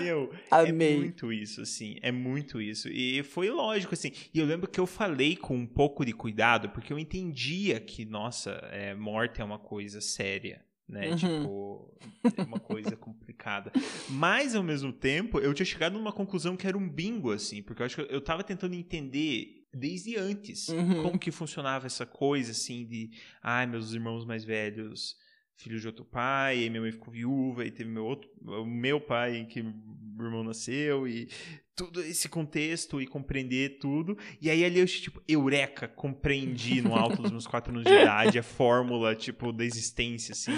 [0.00, 0.94] Meu, é Amei.
[0.94, 2.88] é muito isso, assim, é muito isso.
[2.88, 4.12] E foi lógico, assim.
[4.32, 8.04] E eu lembro que eu falei com um pouco de cuidado, porque eu entendia que,
[8.04, 11.10] nossa, é, morte é uma coisa séria né?
[11.10, 11.16] Uhum.
[11.16, 11.98] Tipo,
[12.36, 13.72] é uma coisa complicada.
[14.08, 17.82] Mas, ao mesmo tempo, eu tinha chegado numa conclusão que era um bingo, assim, porque
[17.82, 21.02] eu acho que eu tava tentando entender desde antes uhum.
[21.02, 23.10] como que funcionava essa coisa, assim, de,
[23.42, 25.16] ai, meus irmãos mais velhos
[25.56, 29.00] filho de outro pai, e minha mãe ficou viúva, e teve meu outro, o meu
[29.00, 31.28] pai que meu irmão nasceu, e
[31.76, 34.16] todo esse contexto e compreender tudo.
[34.40, 38.38] E aí ali eu, tipo, eureka, compreendi no alto dos meus quatro anos de idade
[38.38, 40.52] a fórmula, tipo, da existência, assim.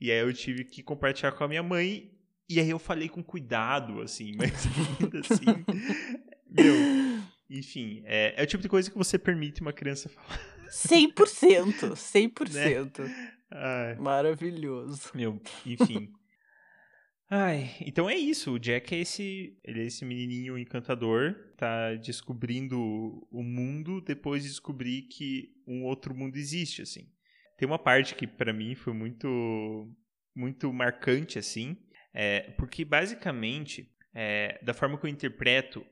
[0.00, 2.10] E aí eu tive que compartilhar com a minha mãe,
[2.48, 4.52] e aí eu falei com cuidado, assim, mas
[5.00, 5.44] ainda assim,
[6.48, 6.74] meu,
[7.50, 10.58] enfim, é, é o tipo de coisa que você permite uma criança falar.
[10.70, 12.98] 100%, 100%.
[12.98, 13.32] Né?
[13.50, 13.96] Ai.
[13.96, 15.10] Maravilhoso.
[15.14, 16.12] Meu, enfim.
[17.30, 18.52] Ai, então é isso.
[18.52, 22.78] O Jack é esse, ele é esse menininho encantador, tá descobrindo
[23.30, 27.12] o mundo depois de descobrir que um outro mundo existe, assim.
[27.58, 29.94] Tem uma parte que para mim foi muito
[30.34, 31.76] muito marcante assim,
[32.14, 35.84] é, porque basicamente, é, da forma que eu interpreto,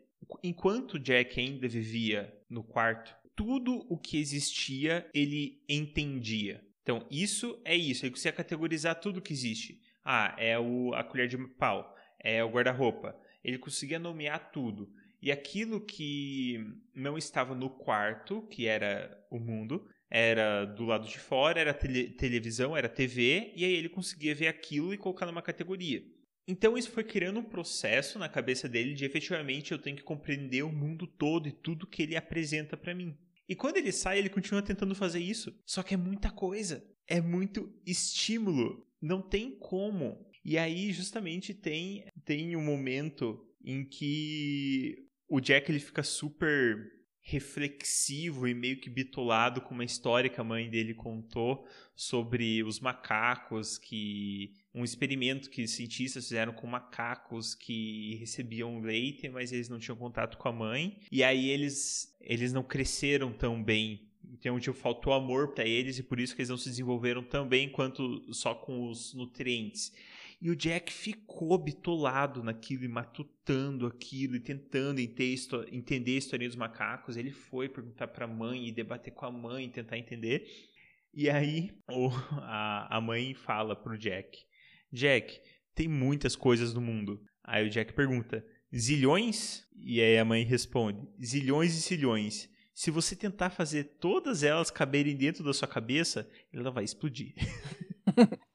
[0.42, 6.64] enquanto o Jack ainda vivia no quarto, tudo o que existia ele entendia.
[6.82, 8.04] Então, isso é isso.
[8.04, 9.80] Ele conseguia categorizar tudo que existe.
[10.08, 13.18] Ah, é o, a colher de pau, é o guarda-roupa.
[13.42, 14.88] Ele conseguia nomear tudo.
[15.20, 16.64] E aquilo que
[16.94, 22.10] não estava no quarto, que era o mundo, era do lado de fora, era tele,
[22.10, 26.04] televisão, era TV, e aí ele conseguia ver aquilo e colocar numa categoria.
[26.46, 30.62] Então isso foi criando um processo na cabeça dele de efetivamente eu tenho que compreender
[30.62, 33.18] o mundo todo e tudo que ele apresenta para mim.
[33.48, 35.52] E quando ele sai, ele continua tentando fazer isso.
[35.64, 36.84] Só que é muita coisa.
[37.06, 38.85] É muito estímulo.
[39.00, 40.26] Não tem como.
[40.44, 46.96] E aí, justamente, tem, tem um momento em que o Jack ele fica super
[47.28, 52.78] reflexivo e meio que bitolado com uma história que a mãe dele contou sobre os
[52.78, 59.80] macacos que um experimento que cientistas fizeram com macacos que recebiam leite, mas eles não
[59.80, 64.08] tinham contato com a mãe, e aí eles eles não cresceram tão bem.
[64.32, 67.46] Então, tipo, faltou amor para eles e por isso que eles não se desenvolveram tão
[67.46, 69.92] bem quanto só com os nutrientes.
[70.40, 76.56] E o Jack ficou bitolado naquilo e matutando aquilo e tentando entender a história dos
[76.56, 77.16] macacos.
[77.16, 80.46] Ele foi perguntar para a mãe e debater com a mãe, tentar entender.
[81.14, 82.10] E aí o,
[82.42, 84.38] a, a mãe fala pro Jack:
[84.92, 85.40] Jack,
[85.74, 87.22] tem muitas coisas no mundo.
[87.42, 89.66] Aí o Jack pergunta: zilhões?
[89.74, 92.50] E aí a mãe responde: zilhões e zilhões.
[92.76, 97.32] Se você tentar fazer todas elas caberem dentro da sua cabeça, ela vai explodir.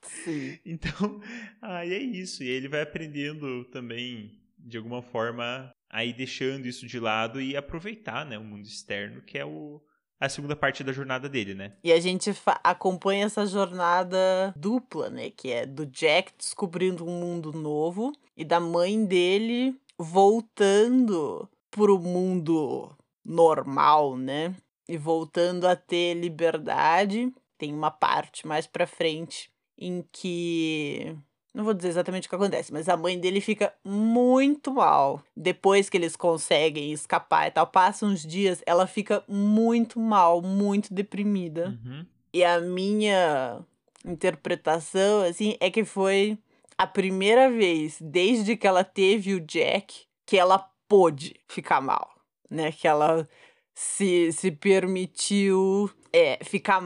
[0.00, 0.60] Sim.
[0.64, 1.20] Então,
[1.60, 2.44] aí é isso.
[2.44, 8.24] E ele vai aprendendo também, de alguma forma, aí deixando isso de lado e aproveitar,
[8.24, 9.82] né, o mundo externo, que é o,
[10.20, 11.72] a segunda parte da jornada dele, né?
[11.82, 12.30] E a gente
[12.62, 15.30] acompanha essa jornada dupla, né?
[15.30, 22.96] Que é do Jack descobrindo um mundo novo e da mãe dele voltando pro mundo
[23.24, 24.54] normal, né?
[24.88, 27.32] E voltando a ter liberdade.
[27.58, 31.16] Tem uma parte mais pra frente em que
[31.52, 35.22] não vou dizer exatamente o que acontece, mas a mãe dele fica muito mal.
[35.36, 40.94] Depois que eles conseguem escapar e tal, passam uns dias, ela fica muito mal, muito
[40.94, 41.78] deprimida.
[41.84, 42.06] Uhum.
[42.32, 43.60] E a minha
[44.04, 46.38] interpretação, assim, é que foi
[46.78, 52.14] a primeira vez desde que ela teve o Jack que ela pôde ficar mal,
[52.50, 52.72] né?
[52.72, 53.28] Que ela
[53.74, 56.82] se, se permitiu é, ficar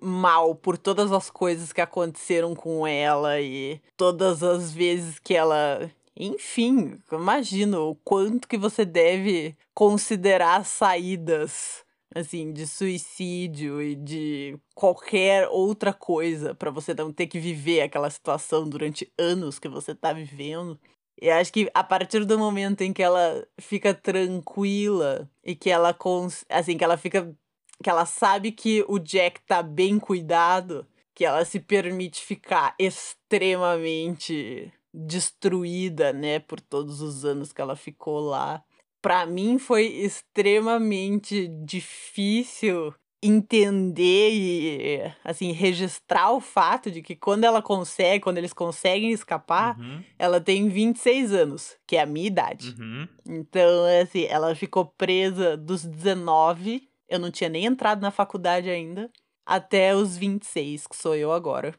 [0.00, 5.90] mal por todas as coisas que aconteceram com ela e todas as vezes que ela.
[6.18, 15.48] Enfim, imagino o quanto que você deve considerar saídas assim de suicídio e de qualquer
[15.48, 20.12] outra coisa para você não ter que viver aquela situação durante anos que você tá
[20.12, 20.80] vivendo.
[21.20, 25.94] E acho que a partir do momento em que ela fica tranquila e que ela
[25.94, 27.34] cons assim que ela fica
[27.82, 34.72] que ela sabe que o Jack tá bem cuidado, que ela se permite ficar extremamente
[34.92, 38.64] destruída, né, por todos os anos que ela ficou lá.
[39.02, 42.94] Para mim foi extremamente difícil
[43.26, 49.78] entender e assim registrar o fato de que quando ela consegue, quando eles conseguem escapar,
[49.78, 50.02] uhum.
[50.18, 52.74] ela tem 26 anos, que é a minha idade.
[52.78, 53.08] Uhum.
[53.28, 59.10] Então, assim, ela ficou presa dos 19 eu não tinha nem entrado na faculdade ainda,
[59.44, 61.74] até os 26, que sou eu agora.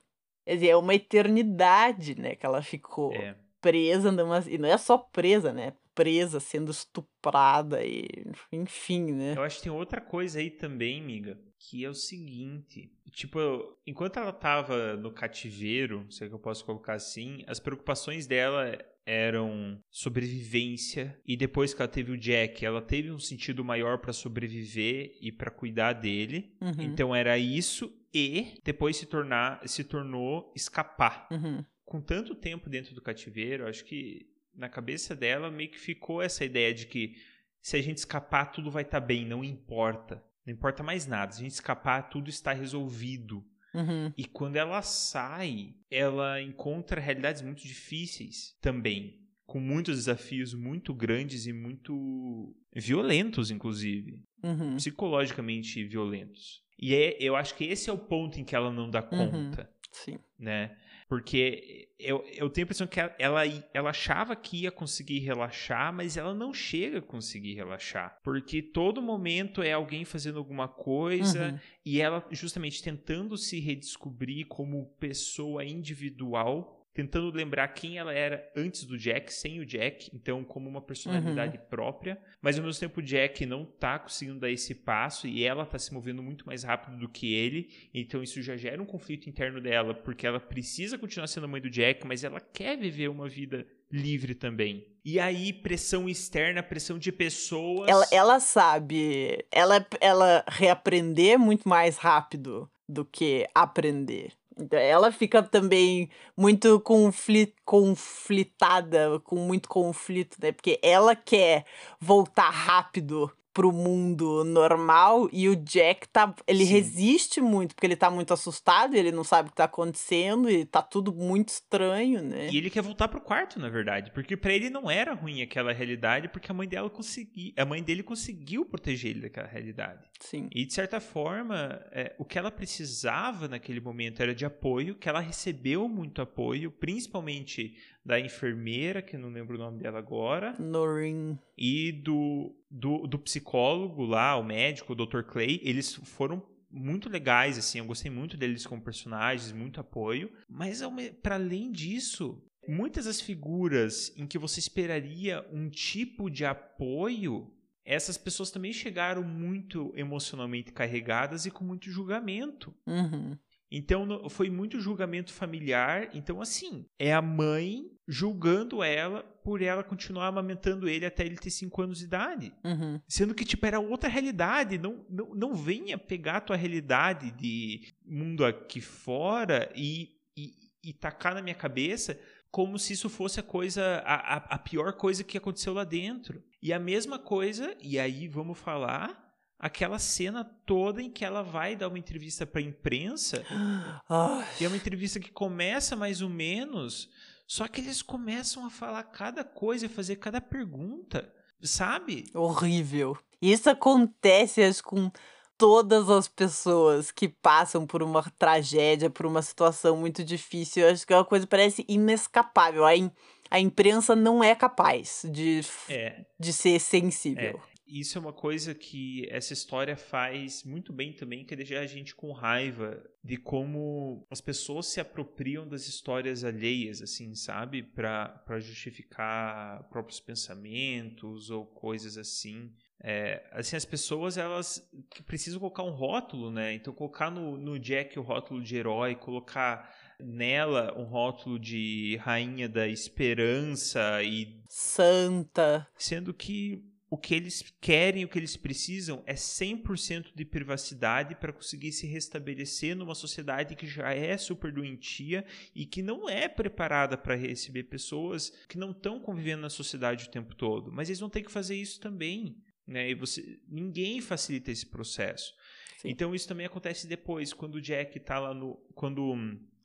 [0.46, 3.36] Quer dizer, é uma eternidade, né, que ela ficou É.
[3.68, 4.40] presa numa.
[4.48, 5.74] E não é só presa, né?
[5.94, 8.08] Presa, sendo estuprada e.
[8.52, 9.34] Enfim, né?
[9.36, 12.92] Eu acho que tem outra coisa aí também, miga, que é o seguinte.
[13.12, 18.26] Tipo, enquanto ela tava no cativeiro, se é que eu posso colocar assim, as preocupações
[18.26, 24.00] dela eram sobrevivência e depois que ela teve o Jack, ela teve um sentido maior
[24.00, 26.54] para sobreviver e para cuidar dele.
[26.62, 26.82] Uhum.
[26.82, 31.28] Então era isso e depois se tornar se tornou escapar.
[31.32, 31.64] Uhum.
[31.88, 36.44] Com tanto tempo dentro do cativeiro, acho que na cabeça dela meio que ficou essa
[36.44, 37.16] ideia de que
[37.62, 40.22] se a gente escapar tudo vai estar tá bem, não importa.
[40.46, 41.32] Não importa mais nada.
[41.32, 43.42] Se a gente escapar, tudo está resolvido.
[43.74, 44.12] Uhum.
[44.18, 49.22] E quando ela sai, ela encontra realidades muito difíceis também.
[49.46, 54.26] Com muitos desafios muito grandes e muito violentos, inclusive.
[54.44, 54.76] Uhum.
[54.76, 56.62] Psicologicamente violentos.
[56.78, 59.32] E é, eu acho que esse é o ponto em que ela não dá Uhum.
[59.32, 60.20] conta, Sim.
[60.38, 60.78] né?
[61.08, 63.42] Porque eu, eu tenho a impressão que ela,
[63.74, 68.18] ela achava que ia conseguir relaxar, mas ela não chega a conseguir relaxar.
[68.24, 71.60] Porque todo momento é alguém fazendo alguma coisa Uhum.
[71.86, 78.84] e ela justamente tentando se redescobrir como pessoa individual, tentando lembrar quem ela era antes
[78.84, 83.04] do Jack, sem o Jack, então como uma personalidade própria, mas ao mesmo tempo o
[83.04, 86.98] Jack não tá conseguindo dar esse passo e ela tá se movendo muito mais rápido
[86.98, 91.28] do que ele, então isso já gera um conflito interno dela, porque ela precisa continuar
[91.28, 94.88] sendo a mãe do Jack, mas ela quer viver uma vida livre também.
[95.06, 97.88] E aí, pressão externa, pressão de pessoas.
[97.88, 99.46] Ela, ela sabe.
[99.52, 104.34] Ela, ela reaprender muito mais rápido do que aprender.
[104.72, 110.52] Ela fica também muito conflit, conflitada, com muito conflito, né?
[110.52, 111.66] Porque ela quer
[112.00, 116.74] voltar rápido pro mundo normal e o Jack tá ele Sim.
[116.74, 120.64] resiste muito porque ele tá muito assustado, ele não sabe o que tá acontecendo e
[120.64, 122.50] tá tudo muito estranho, né?
[122.52, 125.74] E ele quer voltar pro quarto, na verdade, porque para ele não era ruim aquela
[125.74, 130.08] realidade, porque a mãe dela conseguiu, a mãe dele conseguiu proteger ele daquela realidade.
[130.20, 130.48] Sim.
[130.54, 135.10] E de certa forma, é, o que ela precisava naquele momento era de apoio, que
[135.10, 137.76] ela recebeu muito apoio, principalmente
[138.08, 141.38] da enfermeira, que não lembro o nome dela agora, Noreen.
[141.58, 145.24] e do, do, do psicólogo lá, o médico, o Dr.
[145.24, 146.42] Clay, eles foram
[146.72, 150.82] muito legais, assim, eu gostei muito deles como personagens, muito apoio, mas
[151.22, 157.54] para além disso, muitas das figuras em que você esperaria um tipo de apoio,
[157.84, 162.74] essas pessoas também chegaram muito emocionalmente carregadas e com muito julgamento.
[162.86, 163.38] Uhum.
[163.72, 166.10] Então foi muito julgamento familiar.
[166.14, 171.50] Então, assim, é a mãe julgando ela por ela continuar amamentando ele até ele ter
[171.50, 172.54] 5 anos de idade.
[172.64, 173.00] Uhum.
[173.08, 174.78] Sendo que, tipo, era outra realidade.
[174.78, 180.54] Não, não, não venha pegar a tua realidade de mundo aqui fora e, e,
[180.84, 184.94] e tacar na minha cabeça como se isso fosse a coisa, a, a, a pior
[184.94, 186.42] coisa que aconteceu lá dentro.
[186.62, 189.27] E a mesma coisa, e aí vamos falar
[189.60, 193.44] aquela cena toda em que ela vai dar uma entrevista para a imprensa.
[194.60, 197.10] E é uma entrevista que começa mais ou menos,
[197.46, 201.32] só que eles começam a falar cada coisa, fazer cada pergunta,
[201.62, 202.26] sabe?
[202.34, 203.18] Horrível.
[203.42, 205.12] Isso acontece acho, com
[205.58, 210.84] todas as pessoas que passam por uma tragédia, por uma situação muito difícil.
[210.84, 212.86] Eu acho que é uma coisa que parece inescapável.
[212.86, 213.12] A, in,
[213.50, 216.26] a imprensa não é capaz de, é.
[216.40, 217.60] de ser sensível.
[217.74, 217.77] É.
[217.88, 221.86] Isso é uma coisa que essa história faz muito bem também, que é deixar a
[221.86, 227.84] gente com raiva de como as pessoas se apropriam das histórias alheias, assim, sabe?
[227.84, 232.74] Para justificar próprios pensamentos ou coisas assim.
[233.00, 234.86] É, assim, as pessoas elas
[235.26, 236.74] precisam colocar um rótulo, né?
[236.74, 242.68] Então, colocar no, no Jack o rótulo de herói, colocar nela um rótulo de rainha
[242.68, 244.62] da esperança e.
[244.68, 245.88] Santa.
[245.96, 251.54] Sendo que o que eles querem, o que eles precisam é 100% de privacidade para
[251.54, 257.18] conseguir se restabelecer numa sociedade que já é super doentia e que não é preparada
[257.18, 260.92] para receber pessoas que não estão convivendo na sociedade o tempo todo.
[260.92, 262.58] Mas eles vão ter que fazer isso também.
[262.86, 263.10] Né?
[263.10, 265.54] E você, ninguém facilita esse processo.
[265.98, 266.10] Sim.
[266.10, 268.76] Então isso também acontece depois, quando o Jack está lá no.
[268.94, 269.36] Quando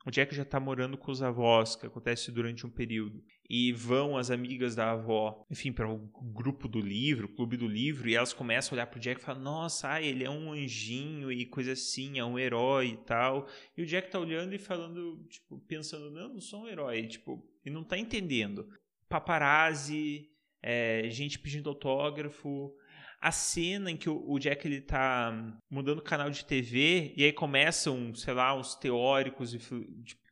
[0.04, 3.22] o Jack já está morando com os avós, que acontece durante um período.
[3.48, 5.98] E vão as amigas da avó, enfim, para o
[6.32, 9.24] grupo do livro, o clube do livro, e elas começam a olhar pro Jack e
[9.24, 13.46] falam: Nossa, ah, ele é um anjinho e coisa assim, é um herói e tal.
[13.76, 17.06] E o Jack tá olhando e falando, tipo, pensando: Não, não sou um herói.
[17.06, 18.68] Tipo, e não tá entendendo.
[19.08, 20.30] Paparazzi,
[20.62, 22.74] é, gente pedindo autógrafo,
[23.22, 25.32] a cena em que o, Jack ele tá
[25.70, 29.60] mudando o canal de TV e aí começam, sei lá, uns teóricos e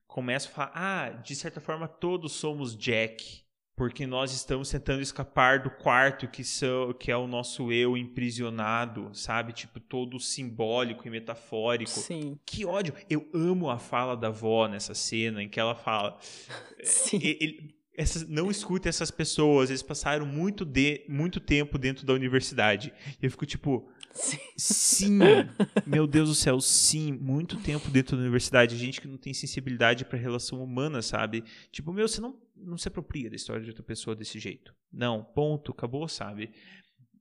[0.08, 3.44] começam a falar: "Ah, de certa forma todos somos Jack,
[3.76, 9.08] porque nós estamos tentando escapar do quarto que são, que é o nosso eu emprisionado,
[9.14, 9.52] sabe?
[9.52, 11.90] Tipo todo simbólico e metafórico.
[11.90, 12.38] Sim.
[12.44, 12.92] Que ódio.
[13.08, 16.18] Eu amo a fala da avó nessa cena em que ela fala
[16.82, 17.20] Sim.
[17.22, 22.94] Ele, essas, não escute essas pessoas, eles passaram muito, de, muito tempo dentro da universidade.
[23.20, 24.38] E eu fico tipo, sim.
[24.56, 25.18] sim,
[25.86, 28.78] meu Deus do céu, sim, muito tempo dentro da universidade.
[28.78, 31.44] Gente que não tem sensibilidade para relação humana, sabe?
[31.70, 34.74] Tipo, meu, você não, não se apropria da história de outra pessoa desse jeito.
[34.90, 36.50] Não, ponto, acabou, sabe?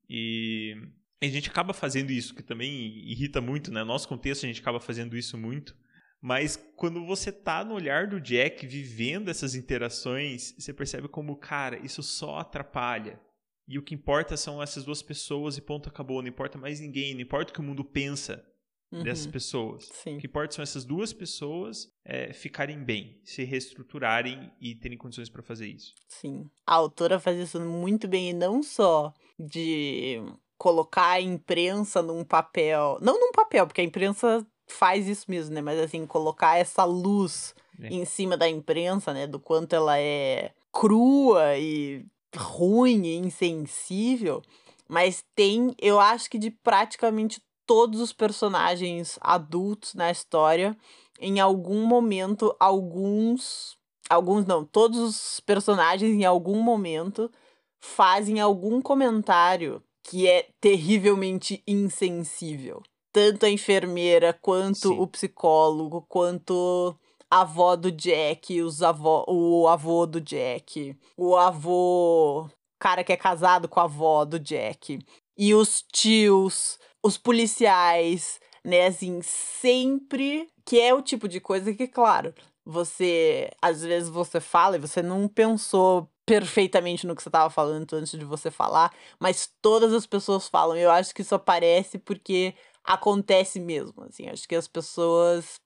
[0.09, 0.77] E
[1.21, 2.71] a gente acaba fazendo isso, que também
[3.05, 3.83] irrita muito, né?
[3.83, 5.75] Nosso contexto a gente acaba fazendo isso muito.
[6.21, 11.77] Mas quando você tá no olhar do Jack vivendo essas interações, você percebe como, cara,
[11.83, 13.19] isso só atrapalha.
[13.67, 16.21] E o que importa são essas duas pessoas e ponto acabou.
[16.21, 18.43] Não importa mais ninguém, não importa o que o mundo pensa
[18.91, 19.03] uhum.
[19.03, 19.87] dessas pessoas.
[19.93, 20.17] Sim.
[20.17, 25.29] O que importa são essas duas pessoas é, ficarem bem, se reestruturarem e terem condições
[25.29, 25.93] para fazer isso.
[26.07, 26.49] Sim.
[26.65, 30.21] A autora faz isso muito bem e não só de
[30.57, 32.97] colocar a imprensa num papel.
[33.01, 35.61] Não num papel, porque a imprensa faz isso mesmo, né?
[35.61, 37.87] Mas assim, colocar essa luz é.
[37.87, 39.27] em cima da imprensa, né?
[39.27, 42.05] Do quanto ela é crua e
[42.35, 44.41] ruim e insensível.
[44.87, 50.75] Mas tem, eu acho que de praticamente todos os personagens adultos na história,
[51.19, 53.77] em algum momento, alguns.
[54.09, 57.29] Alguns não, todos os personagens em algum momento
[57.79, 64.99] fazem algum comentário que é terrivelmente insensível tanto a enfermeira quanto Sim.
[64.99, 66.95] o psicólogo, quanto
[67.29, 72.49] a avó do Jack, os avó, o avô do Jack, o avô,
[72.79, 74.99] cara que é casado com a avó do Jack,
[75.37, 81.87] e os tios, os policiais, né, assim, sempre que é o tipo de coisa que,
[81.87, 82.33] claro,
[82.65, 87.91] você, às vezes você fala e você não pensou perfeitamente no que você estava falando
[87.93, 90.77] antes de você falar, mas todas as pessoas falam.
[90.77, 92.53] Eu acho que isso aparece porque
[92.89, 94.27] acontece mesmo, assim.
[94.27, 95.59] Acho que as pessoas.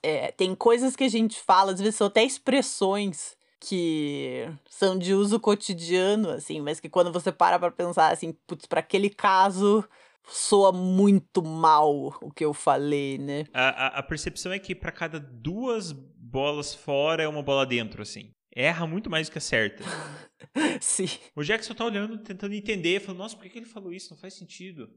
[0.00, 5.12] É, tem coisas que a gente fala, às vezes são até expressões que são de
[5.12, 9.84] uso cotidiano, assim, mas que quando você para pra pensar, assim, putz, pra aquele caso
[10.28, 13.46] soa muito mal o que eu falei, né?
[13.52, 18.02] A, a, a percepção é que para cada duas bolas fora é uma bola dentro,
[18.02, 18.30] assim.
[18.54, 19.82] Erra muito mais do que acerta.
[20.80, 21.08] Sim.
[21.34, 24.12] O Jackson tá olhando, tentando entender, falando, nossa, por que, que ele falou isso?
[24.12, 24.88] Não faz sentido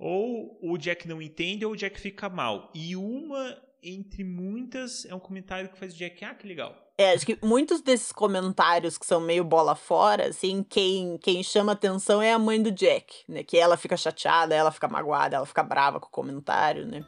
[0.00, 2.72] ou o Jack não entende ou o Jack fica mal.
[2.74, 6.74] E uma entre muitas é um comentário que faz o Jack, ah, que legal.
[6.98, 11.72] É, acho que muitos desses comentários que são meio bola fora, assim, quem, quem chama
[11.72, 13.42] atenção é a mãe do Jack, né?
[13.42, 17.04] Que ela fica chateada, ela fica magoada, ela fica brava com o comentário, né?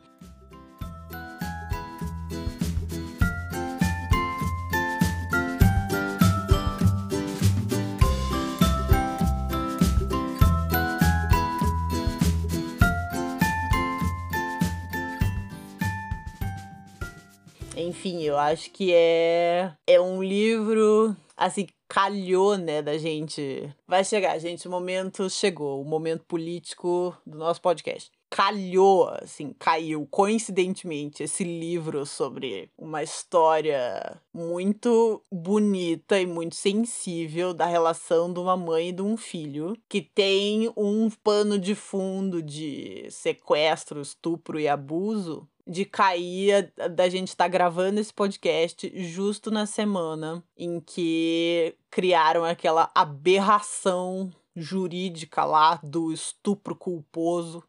[17.93, 23.71] Enfim, eu acho que é é um livro assim calhou, né, da gente.
[23.87, 30.09] Vai chegar, gente, o momento chegou, o momento político do nosso podcast calhou, assim, caiu
[30.11, 38.57] coincidentemente esse livro sobre uma história muito bonita e muito sensível da relação de uma
[38.57, 44.67] mãe e de um filho, que tem um pano de fundo de sequestro, estupro e
[44.67, 51.75] abuso, de cair da gente estar tá gravando esse podcast justo na semana em que
[51.91, 57.63] criaram aquela aberração jurídica lá do estupro culposo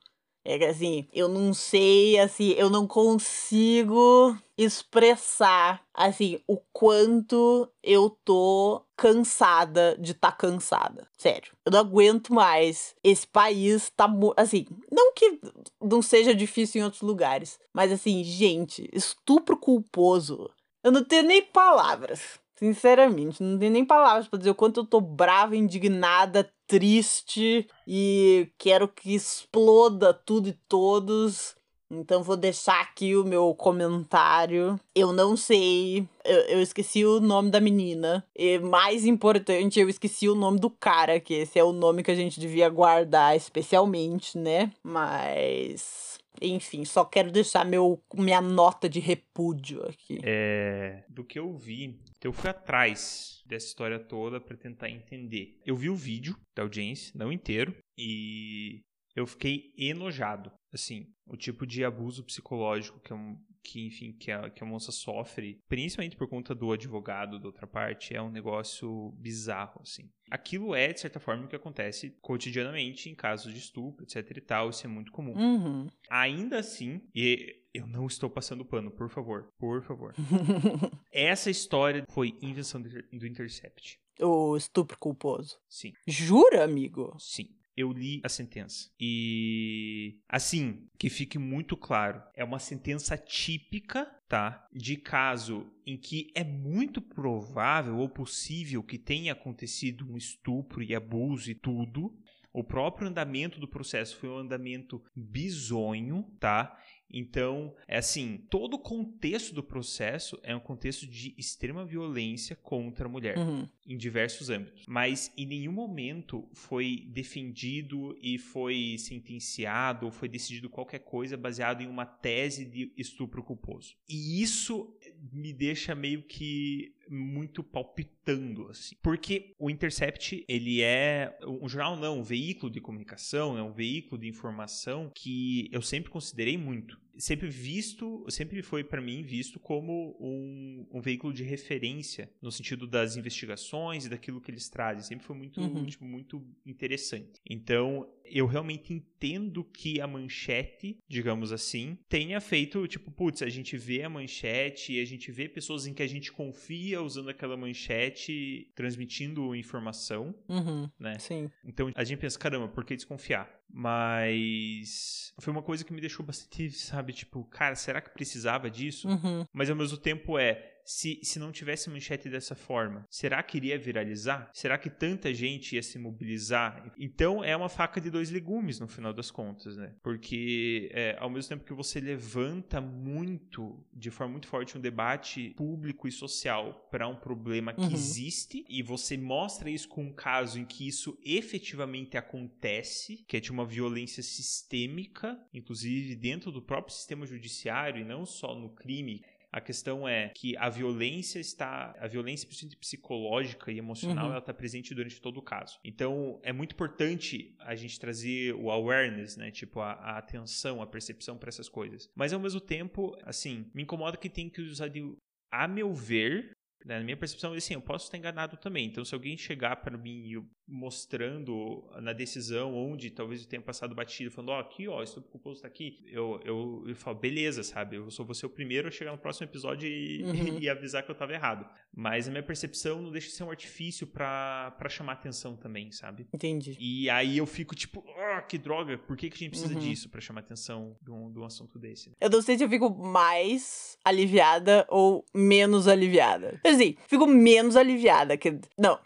[0.45, 8.09] é que assim, eu não sei, assim, eu não consigo expressar, assim, o quanto eu
[8.09, 11.07] tô cansada de tá cansada.
[11.17, 11.53] Sério.
[11.65, 12.93] Eu não aguento mais.
[13.03, 15.39] Esse país tá, assim, não que
[15.81, 20.49] não seja difícil em outros lugares, mas assim, gente, estupro culposo.
[20.83, 22.42] Eu não tenho nem palavras.
[22.63, 28.47] Sinceramente, não tenho nem palavras para dizer o quanto eu tô brava, indignada, triste e
[28.57, 31.57] quero que exploda tudo e todos.
[31.91, 34.79] Então vou deixar aqui o meu comentário.
[34.95, 38.25] Eu não sei, eu, eu, esqueci o nome da menina.
[38.33, 42.11] E mais importante, eu esqueci o nome do cara, que esse é o nome que
[42.11, 44.71] a gente devia guardar especialmente, né?
[44.81, 50.19] Mas enfim, só quero deixar meu, minha nota de repúdio aqui.
[50.23, 55.59] É, do que eu vi, eu fui atrás dessa história toda para tentar entender.
[55.65, 58.81] Eu vi o vídeo da audiência, não inteiro, e
[59.15, 60.51] eu fiquei enojado.
[60.73, 64.91] Assim, o tipo de abuso psicológico que, um, que enfim, que a, que a moça
[64.91, 70.09] sofre, principalmente por conta do advogado da outra parte, é um negócio bizarro, assim.
[70.31, 74.41] Aquilo é, de certa forma, o que acontece cotidianamente em casos de estupro, etc e
[74.41, 75.33] tal, isso é muito comum.
[75.37, 75.87] Uhum.
[76.09, 80.15] Ainda assim, e eu não estou passando pano, por favor, por favor.
[81.13, 83.99] Essa história foi invenção do Intercept.
[84.19, 85.57] O estupro culposo.
[85.69, 85.93] Sim.
[86.07, 87.15] Jura, amigo?
[87.19, 88.89] Sim eu li a sentença.
[88.99, 94.67] E assim, que fique muito claro, é uma sentença típica, tá?
[94.71, 100.95] De caso em que é muito provável ou possível que tenha acontecido um estupro e
[100.95, 102.15] abuso e tudo.
[102.53, 106.77] O próprio andamento do processo foi um andamento bizonho, tá?
[107.11, 113.05] Então, é assim, todo o contexto do processo é um contexto de extrema violência contra
[113.05, 113.69] a mulher, uhum.
[113.85, 114.85] em diversos âmbitos.
[114.87, 121.81] Mas em nenhum momento foi defendido e foi sentenciado ou foi decidido qualquer coisa baseado
[121.81, 123.95] em uma tese de estupro culposo.
[124.09, 124.97] E isso
[125.31, 128.95] me deixa meio que muito palpitando assim.
[129.01, 134.19] Porque o Intercept, ele é um jornal não, um veículo de comunicação, é um veículo
[134.19, 140.17] de informação que eu sempre considerei muito sempre visto, sempre foi para mim visto como
[140.19, 145.03] um, um, veículo de referência no sentido das investigações e daquilo que eles trazem.
[145.03, 145.85] Sempre foi muito, uhum.
[145.85, 147.39] tipo, muito interessante.
[147.47, 153.77] Então, eu realmente entendo que a manchete, digamos assim, tenha feito, tipo, putz, a gente
[153.77, 157.55] vê a manchete e a gente vê pessoas em que a gente confia usando aquela
[157.55, 160.89] manchete, transmitindo informação, uhum.
[160.99, 161.19] né?
[161.19, 161.49] Sim.
[161.65, 163.49] Então, a gente pensa, caramba, por que desconfiar?
[163.69, 169.07] Mas foi uma coisa que me deixou bastante, sabe, tipo, cara, será que precisava disso?
[169.07, 169.45] Uhum.
[169.51, 173.77] Mas ao mesmo tempo é, se, se não tivesse manchete dessa forma, será que iria
[173.77, 174.49] viralizar?
[174.53, 176.93] Será que tanta gente ia se mobilizar?
[176.97, 179.93] Então é uma faca de dois legumes no final das contas, né?
[180.03, 185.53] Porque é, ao mesmo tempo que você levanta muito, de forma muito forte, um debate
[185.55, 187.91] público e social para um problema que uhum.
[187.91, 193.39] existe e você mostra isso com um caso em que isso efetivamente acontece, que é
[193.39, 199.23] de uma violência sistêmica, inclusive dentro do próprio sistema judiciário e não só no crime
[199.53, 202.49] a questão é que a violência está, a violência
[202.79, 204.31] psicológica e emocional, uhum.
[204.31, 205.79] ela está presente durante todo o caso.
[205.85, 209.51] Então, é muito importante a gente trazer o awareness, né?
[209.51, 212.09] Tipo, a, a atenção, a percepção para essas coisas.
[212.15, 215.15] Mas, ao mesmo tempo, assim, me incomoda que tem que usar de
[215.51, 216.51] a meu ver,
[216.83, 218.87] né, na minha percepção, assim, eu posso estar enganado também.
[218.87, 220.43] Então, se alguém chegar para mim
[220.73, 225.29] mostrando na decisão onde talvez eu tenha passado batido, falando, ó, oh, aqui, ó, estupro
[225.29, 227.97] culposo tá aqui, eu, eu, eu falo, beleza, sabe?
[227.97, 230.59] Eu sou você o primeiro a chegar no próximo episódio e, uhum.
[230.59, 231.69] e avisar que eu tava errado.
[231.95, 236.27] Mas a minha percepção não deixa de ser um artifício para chamar atenção também, sabe?
[236.33, 236.75] Entendi.
[236.79, 239.75] E aí eu fico tipo, ah, oh, que droga, por que, que a gente precisa
[239.75, 239.79] uhum.
[239.79, 242.11] disso para chamar atenção de um, de um assunto desse?
[242.19, 246.59] Eu não sei se eu fico mais aliviada ou menos aliviada.
[246.65, 248.59] Assim, fico menos aliviada, que...
[248.75, 248.99] Não,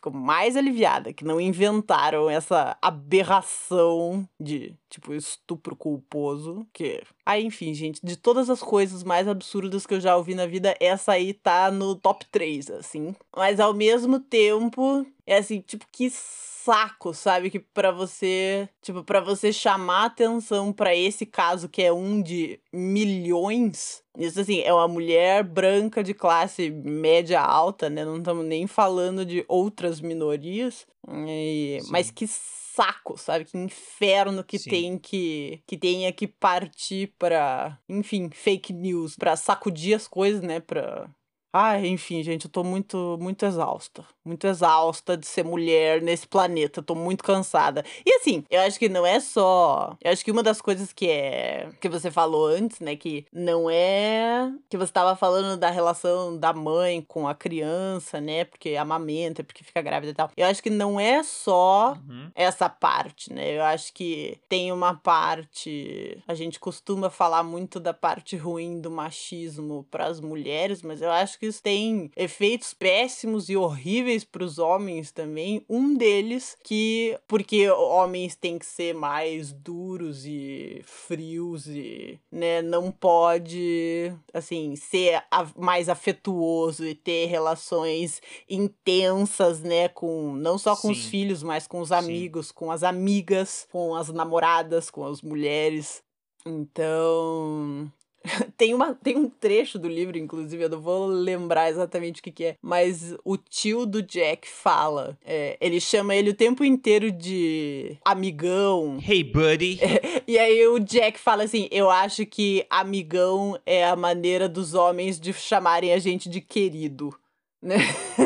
[0.00, 7.72] ficou mais aliviada que não inventaram essa aberração de tipo estupro culposo, que Aí, enfim,
[7.72, 11.32] gente, de todas as coisas mais absurdas que eu já ouvi na vida, essa aí
[11.32, 13.14] tá no top 3, assim.
[13.36, 17.50] Mas ao mesmo tempo, é assim, tipo, que saco, sabe?
[17.50, 22.58] Que para você, tipo, para você chamar atenção para esse caso que é um de
[22.72, 28.04] milhões, isso assim, é uma mulher branca de classe média alta, né?
[28.04, 30.86] Não estamos nem falando de outras minorias.
[31.08, 31.78] E...
[31.88, 32.26] Mas que
[32.74, 33.44] saco, sabe?
[33.44, 34.70] Que inferno que Sim.
[34.70, 40.60] tem que que tenha que partir para, enfim, fake news, para sacudir as coisas, né,
[40.60, 41.08] para
[41.52, 44.04] Ai, enfim, gente, eu tô muito, muito exausta.
[44.24, 46.82] Muito exausta de ser mulher nesse planeta.
[46.82, 47.84] Tô muito cansada.
[48.06, 49.96] E assim, eu acho que não é só.
[50.00, 51.68] Eu acho que uma das coisas que é.
[51.80, 52.94] que você falou antes, né?
[52.94, 54.52] Que não é.
[54.68, 58.44] Que você tava falando da relação da mãe com a criança, né?
[58.44, 60.30] Porque amamenta, porque fica grávida e tal.
[60.36, 62.30] Eu acho que não é só uhum.
[62.34, 63.56] essa parte, né?
[63.56, 66.22] Eu acho que tem uma parte.
[66.28, 71.10] A gente costuma falar muito da parte ruim do machismo para as mulheres, mas eu
[71.10, 75.64] acho que isso tem efeitos péssimos e horríveis para os homens também.
[75.68, 82.92] Um deles que porque homens têm que ser mais duros e frios e, né, não
[82.92, 85.22] pode assim ser
[85.56, 90.92] mais afetuoso e ter relações intensas, né, com não só com Sim.
[90.92, 92.54] os filhos, mas com os amigos, Sim.
[92.54, 96.02] com as amigas, com as namoradas, com as mulheres.
[96.44, 97.90] Então,
[98.56, 102.30] tem, uma, tem um trecho do livro, inclusive, eu não vou lembrar exatamente o que,
[102.30, 105.18] que é, mas o tio do Jack fala.
[105.24, 108.98] É, ele chama ele o tempo inteiro de amigão.
[109.06, 109.78] Hey, buddy.
[109.80, 114.74] É, e aí o Jack fala assim: Eu acho que amigão é a maneira dos
[114.74, 117.14] homens de chamarem a gente de querido
[117.62, 117.76] né?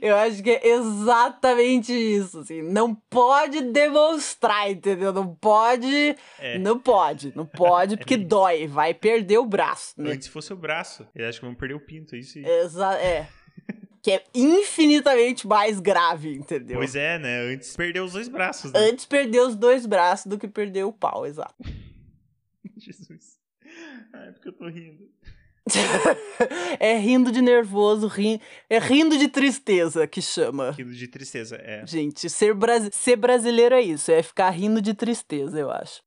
[0.00, 5.12] Eu acho que é exatamente isso, assim, não pode demonstrar, entendeu?
[5.12, 6.58] Não pode, é.
[6.58, 10.12] não pode, não pode, porque é dói, vai perder o braço, né?
[10.12, 12.44] Antes fosse o braço, eu acho que vão perder o pinto, isso aí.
[12.44, 13.28] Exa é.
[14.02, 16.78] que é infinitamente mais grave, entendeu?
[16.78, 17.52] Pois é, né?
[17.52, 18.80] Antes perdeu os dois braços, né?
[18.80, 21.54] Antes perdeu os dois braços do que perder o pau, exato.
[22.76, 23.38] Jesus.
[24.12, 25.08] Ai, porque eu tô rindo.
[26.80, 28.40] é rindo de nervoso, ri...
[28.68, 30.70] é rindo de tristeza que chama.
[30.70, 31.86] Rindo de tristeza, é.
[31.86, 32.80] Gente, ser, bra...
[32.90, 36.02] ser brasileiro é isso, é ficar rindo de tristeza, eu acho.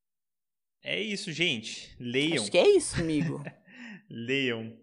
[0.83, 1.95] É isso, gente.
[1.99, 2.41] Leiam.
[2.41, 3.41] Acho que é isso, amigo.
[4.09, 4.73] Leiam.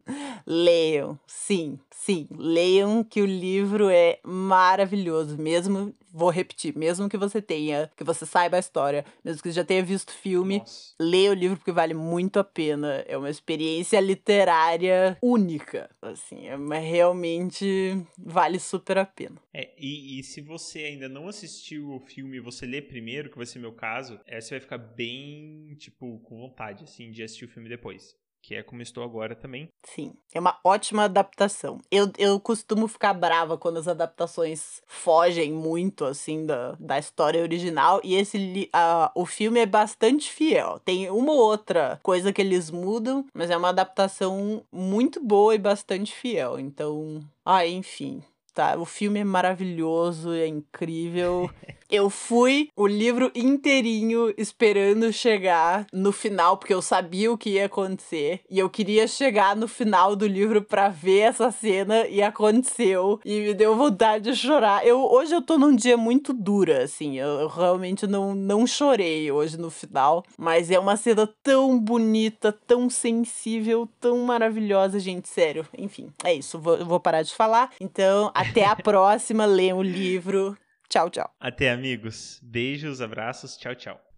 [0.46, 2.26] Leiam, sim, sim.
[2.32, 8.26] Leiam que o livro é maravilhoso, mesmo, vou repetir, mesmo que você tenha, que você
[8.26, 10.94] saiba a história, mesmo que você já tenha visto o filme, Nossa.
[11.00, 13.04] leia o livro porque vale muito a pena.
[13.06, 19.36] É uma experiência literária única, assim, é realmente vale super a pena.
[19.52, 23.36] É, e, e se você ainda não assistiu o filme e você lê primeiro, que
[23.36, 27.44] vai ser meu caso, é, você vai ficar bem, tipo, com vontade, assim, de assistir
[27.44, 29.68] o filme depois que é como estou agora também.
[29.82, 31.78] Sim, é uma ótima adaptação.
[31.90, 38.00] Eu, eu costumo ficar brava quando as adaptações fogem muito, assim, da, da história original,
[38.02, 40.78] e esse uh, o filme é bastante fiel.
[40.84, 45.58] Tem uma ou outra coisa que eles mudam, mas é uma adaptação muito boa e
[45.58, 46.58] bastante fiel.
[46.58, 48.22] Então, ah, enfim,
[48.54, 48.76] tá?
[48.76, 51.50] O filme é maravilhoso, é incrível.
[51.90, 57.66] eu fui o livro inteirinho esperando chegar no final, porque eu sabia o que ia
[57.66, 58.40] acontecer.
[58.48, 63.20] E eu queria chegar no final do livro para ver essa cena e aconteceu.
[63.24, 64.86] E me deu vontade de chorar.
[64.86, 67.18] Eu, hoje eu tô num dia muito dura, assim.
[67.18, 70.24] Eu, eu realmente não, não chorei hoje no final.
[70.38, 75.28] Mas é uma cena tão bonita, tão sensível, tão maravilhosa, gente.
[75.28, 75.66] Sério.
[75.76, 76.58] Enfim, é isso.
[76.58, 77.70] Vou, vou parar de falar.
[77.80, 79.44] Então, até a próxima.
[79.44, 80.56] Leiam o livro.
[80.90, 81.30] Tchau, tchau.
[81.38, 82.40] Até, amigos.
[82.42, 83.56] Beijos, abraços.
[83.56, 84.09] Tchau, tchau.